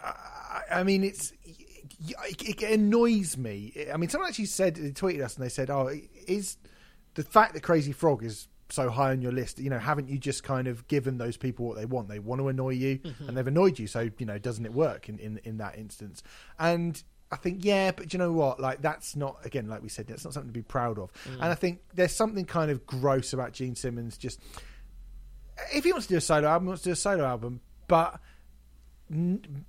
[0.02, 1.32] I, I mean it's
[2.28, 3.72] it, it annoys me.
[3.92, 5.90] I mean someone actually said they tweeted us and they said, "Oh,
[6.26, 6.56] is
[7.14, 10.18] the fact that Crazy Frog is so high on your list, you know, haven't you
[10.18, 12.08] just kind of given those people what they want?
[12.08, 13.28] They want to annoy you, mm-hmm.
[13.28, 13.86] and they've annoyed you.
[13.86, 16.22] So you know, doesn't it work in in, in that instance?
[16.58, 18.60] And I think yeah, but you know what?
[18.60, 21.12] Like that's not again, like we said, that's not something to be proud of.
[21.24, 21.34] Mm.
[21.34, 24.16] And I think there's something kind of gross about Gene Simmons.
[24.16, 24.40] Just
[25.72, 27.60] if he wants to do a solo album, he wants to do a solo album,
[27.88, 28.20] but
[29.10, 29.64] n-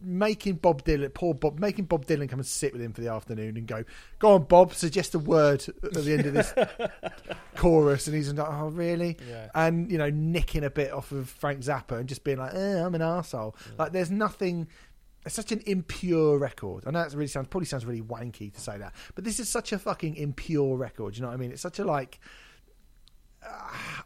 [0.00, 3.08] making Bob Dylan, poor Bob, making Bob Dylan come and sit with him for the
[3.08, 3.84] afternoon and go,
[4.18, 6.52] "Go on, Bob, suggest a word at the end of this
[7.56, 9.48] chorus," and he's like, "Oh, really?" Yeah.
[9.54, 12.84] And you know, nicking a bit off of Frank Zappa and just being like, eh,
[12.84, 13.54] "I'm an arsehole.
[13.78, 14.68] Like, there's nothing.
[15.26, 16.84] It's such an impure record.
[16.86, 19.48] I know that really sounds probably sounds really wanky to say that, but this is
[19.48, 21.16] such a fucking impure record.
[21.16, 21.52] You know what I mean?
[21.52, 22.20] It's such a like.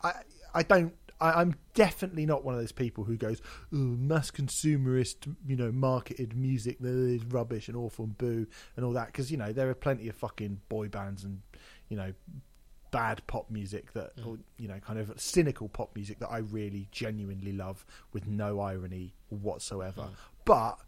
[0.02, 0.12] I
[0.54, 0.94] I don't.
[1.22, 3.40] I, I'm definitely not one of those people who goes,
[3.72, 8.46] oh, mass consumerist, you know, marketed music that is rubbish and awful and boo
[8.76, 9.06] and all that.
[9.06, 11.40] Because you know there are plenty of fucking boy bands and
[11.88, 12.12] you know
[12.90, 16.88] bad pop music that, or, you know, kind of cynical pop music that I really
[16.92, 20.08] genuinely love with no irony whatsoever.
[20.44, 20.78] But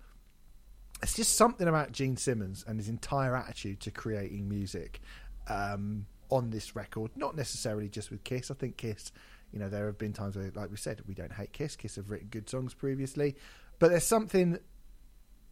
[1.03, 5.01] it's just something about Gene Simmons and his entire attitude to creating music
[5.49, 7.11] um, on this record.
[7.17, 8.51] Not necessarily just with Kiss.
[8.51, 9.11] I think Kiss,
[9.55, 11.77] you know, there have been times where, like we said, we don't hate Kiss.
[11.77, 13.37] Kiss have written good songs previously,
[13.79, 14.59] but there's something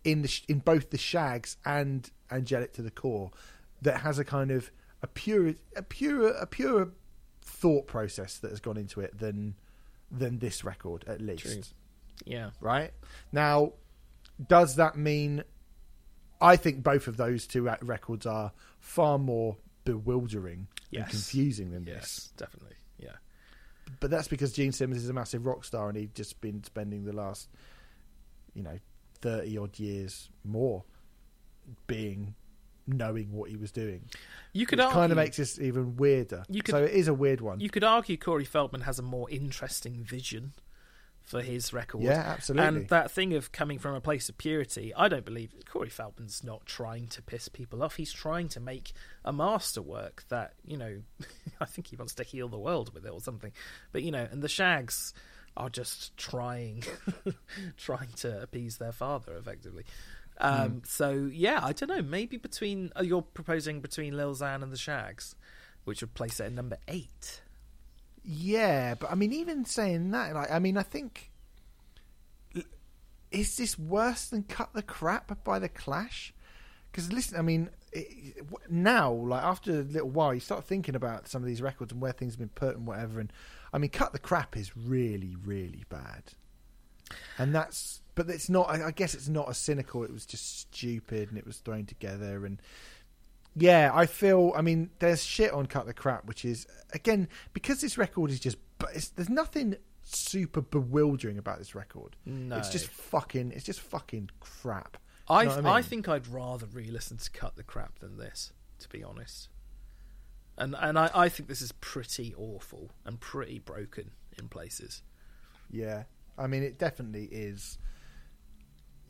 [0.03, 3.31] in the sh- in both the Shaggs and Angelic to the Core
[3.81, 4.73] that has a kind of
[5.03, 6.89] a pure a pure a pure
[7.43, 9.55] thought process that has gone into it than
[10.11, 11.63] than this record at least True.
[12.25, 12.51] Yeah.
[12.61, 12.91] right?
[13.31, 13.75] Now,
[14.45, 15.45] does that mean?
[16.41, 18.51] I think both of those two records are
[18.81, 20.67] far more bewildering
[21.03, 22.33] and confusing than this.
[22.37, 22.75] Definitely.
[24.01, 27.05] But that's because Gene Simmons is a massive rock star, and he'd just been spending
[27.05, 27.49] the last,
[28.55, 28.79] you know,
[29.21, 30.85] thirty odd years more
[31.87, 32.35] being
[32.87, 34.03] knowing what he was doing.
[34.53, 36.43] You could argue, kind of makes this even weirder.
[36.49, 37.61] You could- so it is a weird one.
[37.61, 40.53] you could argue Corey Feldman has a more interesting vision
[41.23, 42.03] for his record.
[42.03, 42.67] Yeah, absolutely.
[42.67, 46.43] And that thing of coming from a place of purity, I don't believe Corey Feldman's
[46.45, 47.97] not trying to piss people off.
[47.97, 48.93] He's trying to make
[49.25, 51.03] a masterwork that, you know,
[51.61, 53.53] I think he wants to heal the world with it or something.
[53.93, 55.15] But, you know, and the Shaggs
[55.57, 56.83] are just trying
[57.77, 59.85] trying to appease their father effectively.
[60.39, 60.79] Um, Hmm.
[60.85, 62.03] So yeah, I don't know.
[62.03, 65.37] Maybe between uh, you're proposing between Lil Xan and the Shags,
[65.85, 67.42] which would place it at number eight.
[68.25, 71.33] Yeah, but I mean, even saying that, like, I mean, I think
[73.33, 76.35] is this worse than "Cut the Crap" by the Clash?
[76.91, 81.27] Because listen, I mean, it, now, like after a little while, you start thinking about
[81.29, 83.21] some of these records and where things have been put and whatever.
[83.21, 83.33] And
[83.73, 86.23] I mean, "Cut the Crap" is really, really bad,
[87.39, 88.01] and that's.
[88.15, 88.69] But it's not.
[88.69, 90.05] I I guess it's not as cynical.
[90.05, 92.61] It was just stupid, and it was thrown together, and
[93.55, 94.53] yeah, I feel.
[94.57, 98.41] I mean, there's shit on "Cut the Crap," which is again because this record is
[98.41, 98.57] just.
[98.79, 102.17] But it's, there's nothing super bewildering about this record.
[102.25, 102.57] No.
[102.57, 103.53] it's just fucking.
[103.53, 104.97] It's just fucking crap.
[105.29, 108.89] I you know I, think I'd rather re-listen to Cut the Crap than this, to
[108.89, 109.49] be honest.
[110.59, 115.03] And and I, I think this is pretty awful and pretty broken in places.
[115.71, 116.05] Yeah,
[116.39, 117.79] I mean, it definitely is.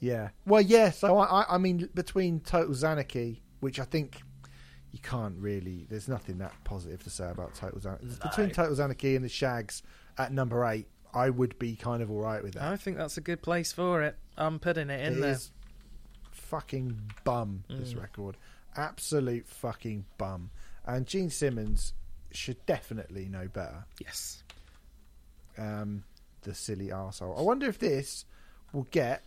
[0.00, 0.30] Yeah.
[0.46, 0.90] Well, yeah.
[0.90, 4.20] So I, I, I mean, between Total Xanarchy, which I think
[4.92, 5.86] you can't really.
[5.88, 8.20] There's nothing that positive to say about Total Xanarchy.
[8.22, 9.82] Between Total Xanarchy and the Shags
[10.18, 12.62] at number eight, I would be kind of all right with that.
[12.64, 14.16] I think that's a good place for it.
[14.36, 15.38] I'm putting it in It there.
[16.30, 17.64] fucking bum.
[17.68, 18.36] This record,
[18.76, 20.50] absolute fucking bum.
[20.86, 21.92] And Gene Simmons
[22.30, 23.84] should definitely know better.
[24.00, 24.42] Yes.
[25.58, 26.04] Um,
[26.42, 27.38] the silly arsehole.
[27.38, 28.24] I wonder if this
[28.72, 29.22] will get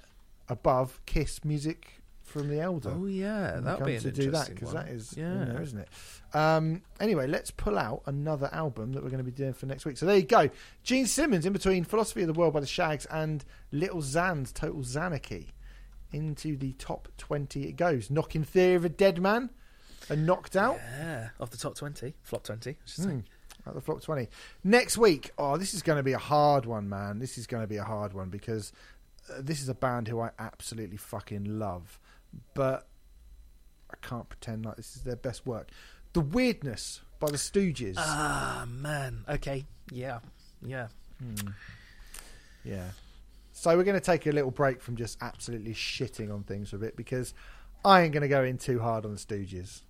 [0.50, 2.92] above Kiss music from the Elder.
[2.92, 5.32] Oh yeah, when we that'll come be an to do that because that is yeah,
[5.32, 5.88] in there, isn't it?
[6.34, 9.86] Um, anyway, let's pull out another album that we're going to be doing for next
[9.86, 9.98] week.
[9.98, 10.50] So there you go,
[10.84, 14.82] Gene Simmons in between "Philosophy of the World" by the Shaggs and Little Xan's "Total
[14.82, 15.48] Xanarchy."
[16.12, 19.50] Into the top twenty it goes, knocking "Theory of a Dead Man"
[20.10, 20.80] and knocked out.
[20.98, 22.72] Yeah, of the top twenty, flop twenty.
[22.72, 23.10] I should say.
[23.10, 23.20] Hmm.
[23.68, 24.28] At the flop 20.
[24.64, 27.18] Next week, oh, this is going to be a hard one, man.
[27.18, 28.72] This is going to be a hard one because
[29.28, 32.00] uh, this is a band who I absolutely fucking love.
[32.54, 32.88] But
[33.92, 35.70] I can't pretend like this is their best work.
[36.14, 37.96] The Weirdness by the Stooges.
[37.98, 39.26] Ah man.
[39.30, 39.66] Okay.
[39.92, 40.20] Yeah.
[40.62, 40.88] Yeah.
[42.64, 42.90] yeah.
[43.52, 46.76] So we're going to take a little break from just absolutely shitting on things for
[46.76, 47.34] a bit because
[47.84, 49.82] I ain't going to go in too hard on the Stooges.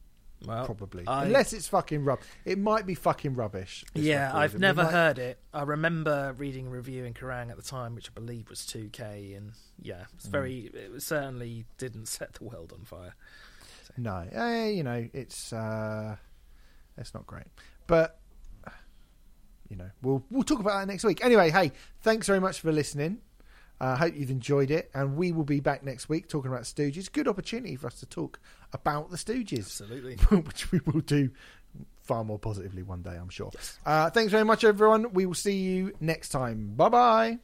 [0.45, 1.05] Well, Probably.
[1.07, 2.19] I- Unless it's fucking rub.
[2.43, 3.83] It might be fucking rubbish.
[3.93, 4.37] this Yeah, record.
[4.37, 5.39] I've We never might- heard it.
[5.53, 9.35] I remember reading a review in Kerrang at the time, which I believe was 2K,
[9.35, 10.65] and yeah, it's very.
[10.73, 13.15] It certainly didn't set the world on fire.
[13.97, 16.17] No, eh, you know, it's uh,
[16.97, 17.47] it's not great,
[17.87, 18.19] but
[19.69, 21.23] you know, we'll we'll talk about that next week.
[21.23, 21.71] Anyway, hey,
[22.01, 23.19] thanks very much for listening.
[23.79, 26.63] I uh, hope you've enjoyed it, and we will be back next week talking about
[26.63, 27.11] Stooges.
[27.11, 28.39] Good opportunity for us to talk
[28.71, 30.15] about the Stooges, Absolutely.
[30.41, 31.29] which we will do
[32.01, 33.51] far more positively one day, I'm sure.
[33.85, 35.11] Uh, thanks very much, everyone.
[35.13, 36.73] We will see you next time.
[36.75, 37.39] Bye bye.